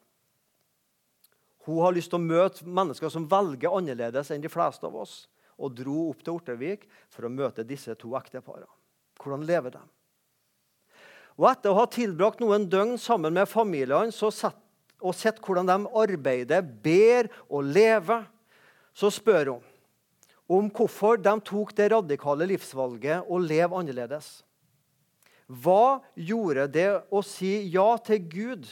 Hun 1.67 1.83
har 1.83 1.95
lyst 1.97 2.13
til 2.13 2.21
å 2.21 2.27
møte 2.27 2.67
mennesker 2.67 3.11
som 3.11 3.27
velger 3.29 3.75
annerledes 3.75 4.31
enn 4.31 4.45
de 4.45 4.51
fleste 4.51 4.87
av 4.87 4.95
oss, 5.03 5.25
og 5.59 5.75
dro 5.75 6.11
opp 6.13 6.23
til 6.23 6.37
Ortevik 6.37 6.85
for 7.11 7.27
å 7.27 7.33
møte 7.33 7.67
disse 7.67 7.95
to 7.99 8.13
ekteparene. 8.19 8.69
Hvordan 9.19 9.47
lever 9.49 9.75
de? 9.75 9.83
Og 11.37 11.49
Etter 11.51 11.73
å 11.73 11.81
ha 11.81 11.87
tilbrakt 11.91 12.41
noen 12.41 12.69
døgn 12.71 12.95
sammen 13.01 13.35
med 13.37 13.49
familiene 13.51 14.15
og 14.97 15.13
sett 15.13 15.41
hvordan 15.45 15.69
de 15.69 15.91
arbeider, 16.01 16.63
ber 16.63 17.29
og 17.51 17.67
lever, 17.69 18.25
så 18.97 19.11
spør 19.13 19.57
hun 19.57 19.65
om 20.47 20.69
hvorfor 20.71 21.19
de 21.19 21.33
tok 21.45 21.75
det 21.77 21.91
radikale 21.91 22.47
livsvalget 22.47 23.27
å 23.27 23.39
leve 23.43 23.77
annerledes. 23.77 24.29
Hva 25.47 25.99
gjorde 26.15 26.69
det 26.71 26.89
å 27.11 27.23
si 27.27 27.67
ja 27.75 27.89
til 28.03 28.23
Gud 28.31 28.71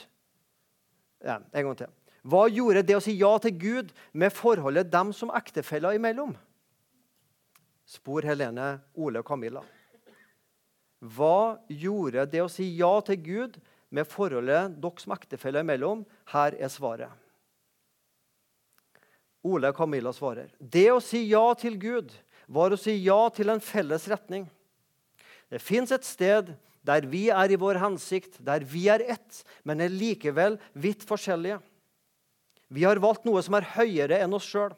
ja, 1.24 1.38
En 1.56 1.64
gang 1.64 1.76
til. 1.78 1.92
Hva 2.24 2.46
gjorde 2.48 2.84
det 2.88 2.96
å 2.96 3.02
si 3.04 3.12
ja 3.20 3.34
til 3.42 3.56
Gud 3.60 3.92
med 4.16 4.32
forholdet 4.32 4.88
dem 4.92 5.12
som 5.12 5.32
ektefeller 5.36 5.98
imellom? 5.98 6.32
Spor 7.84 8.24
Helene, 8.24 8.78
Ole 8.96 9.20
og 9.20 9.28
Camilla. 9.28 9.60
Hva 11.04 11.60
gjorde 11.68 12.24
det 12.32 12.40
å 12.40 12.48
si 12.48 12.70
ja 12.78 12.94
til 13.04 13.20
Gud 13.20 13.58
med 13.92 14.08
forholdet 14.08 14.72
dere 14.80 15.04
som 15.04 15.12
ektefeller 15.12 15.66
imellom? 15.66 16.06
Her 16.32 16.56
er 16.56 16.72
svaret. 16.72 17.12
Ole 19.44 19.68
og 19.68 19.76
Camilla 19.76 20.14
svarer. 20.16 20.48
Det 20.58 20.88
å 20.94 21.02
si 21.04 21.26
ja 21.28 21.44
til 21.60 21.76
Gud 21.76 22.14
var 22.48 22.72
å 22.72 22.80
si 22.80 22.96
ja 23.04 23.20
til 23.36 23.52
en 23.52 23.60
felles 23.60 24.08
retning. 24.08 24.48
Det 25.52 25.60
fins 25.60 25.92
et 25.92 26.08
sted 26.08 26.54
der 26.84 27.04
vi 27.08 27.26
er 27.32 27.52
i 27.52 27.60
vår 27.60 27.76
hensikt, 27.80 28.40
der 28.40 28.64
vi 28.64 28.88
er 28.92 29.04
ett, 29.04 29.44
men 29.64 29.84
er 29.84 29.92
likevel 29.92 30.56
vidt 30.72 31.04
forskjellige. 31.04 31.60
Vi 32.68 32.84
har 32.86 33.00
valgt 33.02 33.26
noe 33.28 33.42
som 33.44 33.56
er 33.58 33.68
høyere 33.74 34.20
enn 34.24 34.34
oss 34.36 34.46
sjøl. 34.48 34.72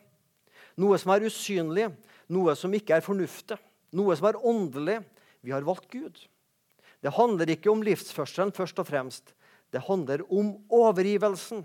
Noe 0.76 0.98
som 1.00 1.12
er 1.14 1.24
usynlig, 1.26 1.88
noe 2.32 2.54
som 2.58 2.74
ikke 2.76 2.98
er 2.98 3.04
fornuftig, 3.04 3.56
noe 3.96 4.16
som 4.18 4.28
er 4.28 4.40
åndelig. 4.44 4.98
Vi 5.40 5.54
har 5.54 5.64
valgt 5.64 5.88
Gud. 5.92 6.18
Det 7.00 7.14
handler 7.14 7.52
ikke 7.54 7.70
om 7.72 7.84
livsførselen 7.86 8.52
først 8.56 8.80
og 8.82 8.88
fremst. 8.88 9.32
Det 9.72 9.84
handler 9.86 10.24
om 10.32 10.56
overgivelsen. 10.72 11.64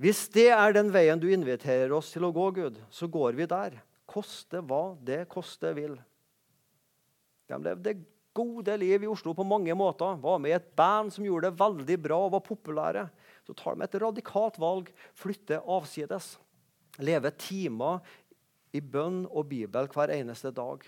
Hvis 0.00 0.26
det 0.34 0.48
er 0.50 0.74
den 0.74 0.90
veien 0.94 1.20
du 1.22 1.28
inviterer 1.30 1.92
oss 1.94 2.10
til 2.12 2.26
å 2.26 2.32
gå, 2.34 2.48
Gud, 2.56 2.80
så 2.90 3.06
går 3.06 3.38
vi 3.38 3.46
der. 3.50 3.78
Koste 4.10 4.60
hva 4.66 4.96
det 5.06 5.22
koste 5.30 5.70
vil. 5.76 5.94
De 7.48 7.60
levde 7.62 7.94
gode 8.34 8.74
liv 8.80 9.04
i 9.04 9.10
Oslo 9.10 9.32
på 9.36 9.46
mange 9.46 9.74
måter. 9.78 10.18
Var 10.18 10.40
med 10.42 10.50
i 10.50 10.56
et 10.56 10.72
band 10.76 11.12
som 11.14 11.24
gjorde 11.24 11.52
det 11.52 11.60
veldig 11.60 11.98
bra 12.08 12.18
og 12.26 12.34
var 12.34 12.44
populære. 12.44 13.06
Så 13.44 13.54
tar 13.56 13.76
de 13.76 13.84
et 13.84 13.96
radikalt 14.00 14.58
valg, 14.60 14.90
flytter 15.16 15.64
avsides. 15.68 16.34
Lever 16.98 17.34
timer 17.36 18.04
i 18.74 18.80
bønn 18.80 19.24
og 19.28 19.48
Bibel 19.50 19.90
hver 19.92 20.12
eneste 20.14 20.52
dag. 20.54 20.84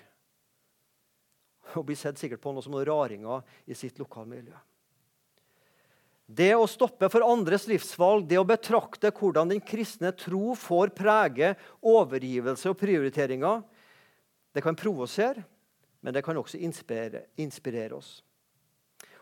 Og 1.75 1.85
blir 1.87 1.99
sett 1.99 2.19
sikkert 2.21 2.43
på 2.43 2.55
noe 2.55 2.65
som 2.65 2.75
noen 2.75 2.87
raringer 2.89 3.45
i 3.67 3.77
sitt 3.77 4.01
lokalmiljø. 4.01 4.57
Det 6.27 6.51
å 6.59 6.67
stoppe 6.67 7.07
for 7.11 7.23
andres 7.23 7.69
livsvalg, 7.71 8.25
det 8.27 8.39
å 8.41 8.47
betrakte 8.47 9.13
hvordan 9.15 9.53
den 9.53 9.63
kristne 9.63 10.11
tro 10.19 10.57
får 10.59 10.91
prege 10.97 11.53
overgivelse 11.87 12.73
og 12.73 12.81
prioriteringer, 12.81 13.63
det 14.51 14.65
kan 14.65 14.79
provosere, 14.79 15.45
men 16.03 16.15
det 16.17 16.25
kan 16.27 16.39
også 16.39 16.59
inspirere, 16.59 17.29
inspirere 17.39 17.95
oss. 17.95 18.25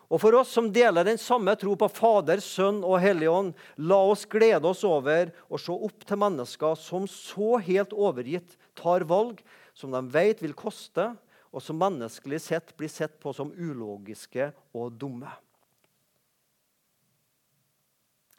Og 0.05 0.21
For 0.21 0.37
oss 0.37 0.51
som 0.53 0.69
deler 0.73 1.07
den 1.07 1.17
samme 1.17 1.55
tro 1.57 1.73
på 1.79 1.89
Fader, 1.89 2.41
Sønn 2.43 2.83
og 2.85 2.99
Hellig 3.01 3.29
Ånd, 3.31 3.53
la 3.81 3.97
oss 4.05 4.27
glede 4.29 4.69
oss 4.69 4.83
over 4.85 5.31
å 5.49 5.59
se 5.61 5.73
opp 5.73 6.05
til 6.05 6.21
mennesker 6.21 6.77
som 6.77 7.07
så 7.09 7.57
helt 7.65 7.95
overgitt 7.95 8.53
tar 8.77 9.07
valg 9.09 9.41
som 9.75 9.91
de 9.91 10.01
vet 10.13 10.43
vil 10.43 10.55
koste, 10.55 11.09
og 11.55 11.63
som 11.63 11.77
menneskelig 11.79 12.41
sett 12.43 12.73
blir 12.75 12.91
sett 12.91 13.15
på 13.23 13.31
som 13.35 13.53
ulogiske 13.55 14.49
og 14.75 14.97
dumme. 14.99 15.31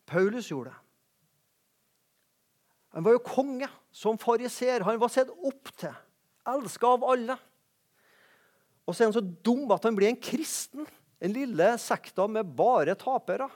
Paulus 0.07 0.51
gjorde 0.53 0.71
det. 0.71 0.83
Han 2.97 3.05
var 3.05 3.17
jo 3.17 3.25
konge 3.25 3.69
som 3.93 4.17
fariser. 4.21 4.85
Han 4.87 5.01
var 5.01 5.11
sett 5.13 5.33
opp 5.33 5.73
til, 5.77 5.93
elska 6.49 6.93
av 6.97 7.03
alle. 7.05 7.37
Og 8.87 8.95
så 8.95 9.03
er 9.03 9.11
han 9.11 9.17
så 9.17 9.25
dum 9.25 9.67
at 9.75 9.85
han 9.85 9.97
blir 9.99 10.09
en 10.13 10.21
kristen. 10.21 10.87
En 11.21 11.33
lille 11.33 11.69
sekta 11.81 12.27
med 12.29 12.49
bare 12.57 12.95
tapere. 12.99 13.49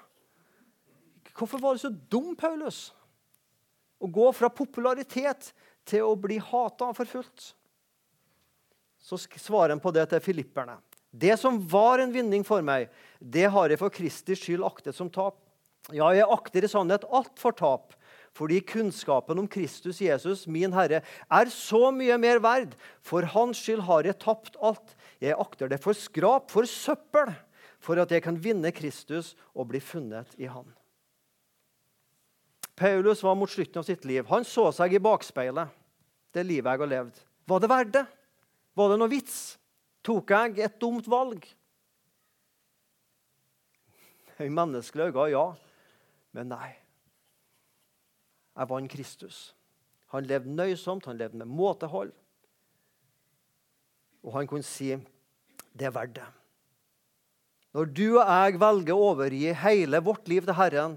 Hvorfor 1.37 1.61
var 1.61 1.77
det 1.77 1.85
så 1.85 1.90
dum, 1.90 2.33
Paulus? 2.37 2.90
Å 4.01 4.09
gå 4.09 4.31
fra 4.33 4.49
popularitet 4.53 5.53
til 5.88 6.07
å 6.07 6.16
bli 6.16 6.38
hata 6.40 6.90
og 6.90 6.96
forfulgt. 6.99 7.53
Så 9.01 9.18
svarer 9.20 9.75
han 9.75 9.83
på 9.83 9.92
det 9.96 10.07
til 10.11 10.23
filipperne. 10.25 10.79
Det 11.11 11.35
som 11.40 11.59
var 11.68 11.99
en 11.99 12.12
vinning 12.14 12.44
for 12.46 12.62
meg, 12.62 12.88
det 13.18 13.49
har 13.51 13.73
jeg 13.73 13.81
for 13.81 13.92
Kristi 13.92 14.37
skyld 14.38 14.64
aktet 14.66 14.96
som 14.96 15.11
tap. 15.11 15.40
Ja, 15.90 16.12
jeg 16.14 16.29
akter 16.29 16.64
i 16.64 16.70
sannhet 16.70 17.07
alt 17.09 17.40
for 17.40 17.57
tap, 17.57 17.96
fordi 18.37 18.61
kunnskapen 18.62 19.40
om 19.42 19.49
Kristus 19.51 19.99
Jesus, 20.05 20.44
min 20.46 20.75
Herre, 20.77 21.01
er 21.03 21.51
så 21.51 21.88
mye 21.94 22.18
mer 22.20 22.38
verd. 22.44 22.77
For 23.03 23.27
hans 23.33 23.59
skyld 23.59 23.83
har 23.88 24.07
jeg 24.07 24.20
tapt 24.23 24.61
alt. 24.62 24.94
Jeg 25.25 25.38
akter 25.40 25.73
det 25.73 25.81
for 25.83 25.99
skrap, 25.99 26.53
for 26.53 26.68
søppel, 26.68 27.33
for 27.81 28.01
at 28.01 28.12
jeg 28.12 28.23
kan 28.23 28.38
vinne 28.38 28.73
Kristus 28.77 29.33
og 29.55 29.71
bli 29.73 29.81
funnet 29.81 30.35
i 30.38 30.49
Han. 30.51 30.69
Paulus 32.77 33.23
var 33.25 33.37
mot 33.37 33.51
slutten 33.51 33.81
av 33.83 33.85
sitt 33.85 34.07
liv. 34.09 34.25
Han 34.31 34.45
så 34.45 34.71
seg 34.73 34.95
i 34.97 35.03
bakspeilet. 35.03 35.69
Det 36.33 36.45
livet 36.47 36.71
jeg 36.71 36.81
har 36.81 36.88
levd. 36.88 37.19
Var 37.49 37.61
det 37.61 37.69
verdt 37.69 37.97
det? 37.99 38.05
Var 38.79 38.93
det 38.93 39.01
noe 39.01 39.12
vits? 39.12 39.40
Tok 40.07 40.33
jeg 40.33 40.62
et 40.64 40.79
dumt 40.81 41.09
valg? 41.11 41.45
I 44.40 44.49
menneskelige 44.49 45.12
øyne, 45.12 45.27
ja. 45.35 45.45
Men 46.33 46.49
nei. 46.55 46.71
Jeg 48.57 48.71
vant 48.71 48.93
Kristus. 48.93 49.40
Han 50.14 50.25
levde 50.27 50.57
nøysomt, 50.57 51.05
han 51.07 51.21
levde 51.21 51.38
med 51.38 51.53
måtehold. 51.53 52.12
Og 54.25 54.33
han 54.38 54.49
kunne 54.49 54.66
si 54.66 54.95
det 55.77 55.87
er 55.87 55.95
verdt 55.95 56.16
det. 56.16 56.27
Når 57.76 57.90
du 57.94 58.06
og 58.18 58.26
jeg 58.26 58.59
velger 58.59 58.96
å 58.96 59.11
overgi 59.12 59.52
hele 59.62 60.00
vårt 60.02 60.26
liv 60.30 60.46
til 60.46 60.59
Herren, 60.59 60.96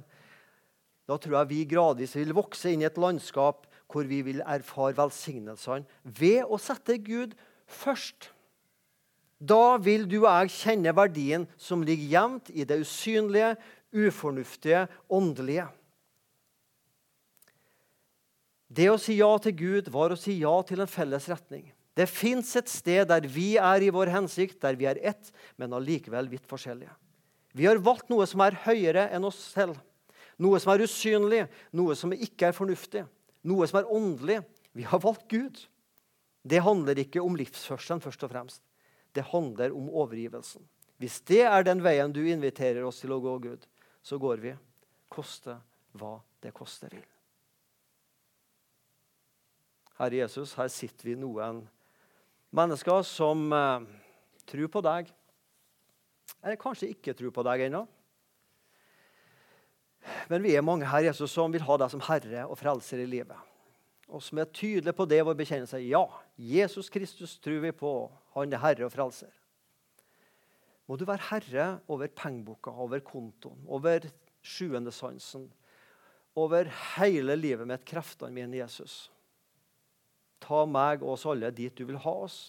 da 1.10 1.20
tror 1.20 1.42
jeg 1.42 1.52
vi 1.52 1.66
gradvis 1.70 2.16
vil 2.18 2.34
vokse 2.34 2.72
inn 2.72 2.82
i 2.82 2.88
et 2.88 2.98
landskap 3.02 3.68
hvor 3.92 4.08
vi 4.10 4.24
vil 4.26 4.42
erfare 4.42 4.96
velsignelsene 4.98 5.86
ved 6.18 6.48
å 6.48 6.58
sette 6.62 6.98
Gud 7.04 7.36
først. 7.70 8.32
Da 9.44 9.76
vil 9.84 10.08
du 10.10 10.22
og 10.24 10.30
jeg 10.32 10.56
kjenne 10.56 10.96
verdien 10.96 11.46
som 11.60 11.84
ligger 11.86 12.10
gjemt 12.16 12.52
i 12.56 12.66
det 12.66 12.80
usynlige, 12.82 13.54
ufornuftige, 13.94 14.88
åndelige. 15.12 15.68
Det 18.74 18.88
å 18.90 18.98
si 18.98 19.20
ja 19.20 19.30
til 19.44 19.54
Gud 19.60 19.92
var 19.94 20.14
å 20.14 20.18
si 20.18 20.40
ja 20.40 20.56
til 20.66 20.82
en 20.82 20.90
felles 20.90 21.28
retning. 21.30 21.68
Det 21.94 22.08
fins 22.10 22.56
et 22.58 22.70
sted 22.72 23.06
der 23.10 23.26
vi 23.30 23.54
er 23.62 23.86
i 23.86 23.92
vår 23.94 24.10
hensikt, 24.14 24.60
der 24.64 24.78
vi 24.80 24.88
er 24.90 25.00
ett, 25.06 25.30
men 25.62 25.76
allikevel 25.78 26.30
vidt 26.32 26.48
forskjellige. 26.50 26.94
Vi 27.54 27.68
har 27.70 27.82
valgt 27.86 28.10
noe 28.10 28.26
som 28.30 28.42
er 28.42 28.58
høyere 28.66 29.08
enn 29.14 29.28
oss 29.30 29.38
selv. 29.54 29.78
Noe 30.42 30.58
som 30.62 30.74
er 30.74 30.82
usynlig, 30.88 31.44
noe 31.78 31.94
som 31.98 32.16
ikke 32.16 32.50
er 32.50 32.58
fornuftig, 32.58 33.04
noe 33.46 33.68
som 33.70 33.84
er 33.84 33.92
åndelig. 33.94 34.40
Vi 34.74 34.88
har 34.90 35.02
valgt 35.04 35.28
Gud. 35.30 35.62
Det 36.42 36.64
handler 36.66 36.98
ikke 37.04 37.22
om 37.22 37.38
livsførselen 37.38 38.02
først 38.02 38.26
og 38.26 38.34
fremst. 38.34 38.64
Det 39.14 39.28
handler 39.30 39.76
om 39.78 39.92
overgivelsen. 39.94 40.66
Hvis 40.98 41.20
det 41.30 41.44
er 41.46 41.66
den 41.66 41.84
veien 41.86 42.14
du 42.14 42.24
inviterer 42.26 42.82
oss 42.88 43.04
til 43.04 43.14
å 43.14 43.22
gå, 43.22 43.38
Gud, 43.46 43.68
så 44.02 44.18
går 44.18 44.42
vi. 44.42 44.56
Koste 45.14 45.60
hva 45.94 46.18
det 46.42 46.56
koste 46.58 46.90
vil. 46.90 47.06
Herre 50.00 50.24
Jesus, 50.24 50.56
her 50.58 50.72
sitter 50.74 51.12
vi 51.12 51.16
noen 51.20 51.62
Mennesker 52.54 53.02
som 53.08 53.48
eh, 53.56 53.86
tror 54.46 54.70
på 54.70 54.82
deg, 54.86 55.08
eller 56.44 56.60
kanskje 56.62 56.92
ikke 56.94 57.16
tror 57.18 57.32
på 57.34 57.46
deg 57.48 57.66
ennå. 57.66 57.82
Men 60.30 60.44
vi 60.44 60.54
er 60.54 60.66
mange 60.66 60.86
her 60.86 61.08
Jesus, 61.08 61.32
som 61.32 61.54
vil 61.54 61.64
ha 61.66 61.78
deg 61.80 61.94
som 61.94 62.04
herre 62.06 62.44
og 62.46 62.60
frelser 62.60 63.02
i 63.02 63.08
livet. 63.10 63.40
Og 64.12 64.22
som 64.22 64.42
er 64.42 64.52
tydelige 64.52 64.94
på 64.94 65.08
det 65.10 65.22
vår 65.26 65.38
bekjennelse. 65.40 65.80
Ja, 65.88 66.04
Jesus 66.38 66.92
Kristus 66.94 67.38
tror 67.42 67.64
vi 67.64 67.72
på. 67.74 67.94
Han 68.36 68.54
er 68.54 68.62
herre 68.62 68.86
og 68.86 68.94
frelser. 68.94 69.32
Må 70.86 70.98
du 71.00 71.08
være 71.08 71.30
herre 71.30 71.68
over 71.88 72.12
pengeboka, 72.12 72.70
over 72.70 73.02
kontoen, 73.06 73.64
over 73.66 74.04
sjuende 74.44 74.92
sansen, 74.92 75.48
over 76.36 76.68
hele 76.98 77.38
livet 77.40 77.70
mitt, 77.70 77.86
kreftene 77.88 78.36
mine, 78.36 78.60
Jesus. 78.60 79.08
Ta 80.44 80.66
meg 80.68 81.04
og 81.04 81.16
oss 81.16 81.28
alle 81.30 81.52
dit 81.56 81.76
du 81.78 81.86
vil 81.88 82.02
ha 82.04 82.16
oss. 82.26 82.40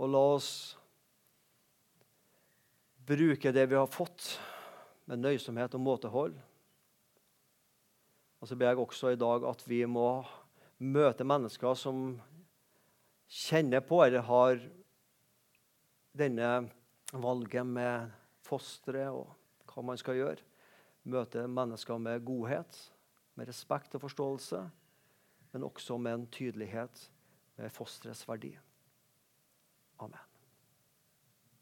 Og 0.00 0.08
la 0.08 0.22
oss 0.34 0.52
bruke 3.06 3.52
det 3.52 3.66
vi 3.68 3.76
har 3.76 3.90
fått, 3.90 4.38
med 5.10 5.18
nøysomhet 5.18 5.74
og 5.74 5.82
måtehold. 5.82 6.36
Og 8.40 8.48
så 8.48 8.56
ber 8.58 8.70
jeg 8.70 8.82
også 8.82 9.12
i 9.12 9.18
dag 9.18 9.44
at 9.46 9.64
vi 9.68 9.82
må 9.86 10.22
møte 10.82 11.26
mennesker 11.26 11.76
som 11.78 12.04
kjenner 13.32 13.82
på 13.86 14.00
eller 14.04 14.24
har 14.26 14.62
denne 16.18 16.48
valget 17.12 17.66
med 17.66 18.10
fosteret 18.46 19.14
og 19.14 19.30
hva 19.72 19.84
man 19.90 20.00
skal 20.00 20.18
gjøre. 20.18 20.42
Møte 21.08 21.46
mennesker 21.50 21.98
med 21.98 22.22
godhet, 22.26 22.78
med 23.34 23.48
respekt 23.50 23.94
og 23.96 24.04
forståelse, 24.04 24.62
men 25.52 25.64
også 25.64 25.96
med 25.98 26.14
en 26.14 26.26
tydelighet 26.26 27.10
med 27.56 27.70
fosterets 27.70 28.28
verdi. 28.28 28.58
Amen. 29.98 30.31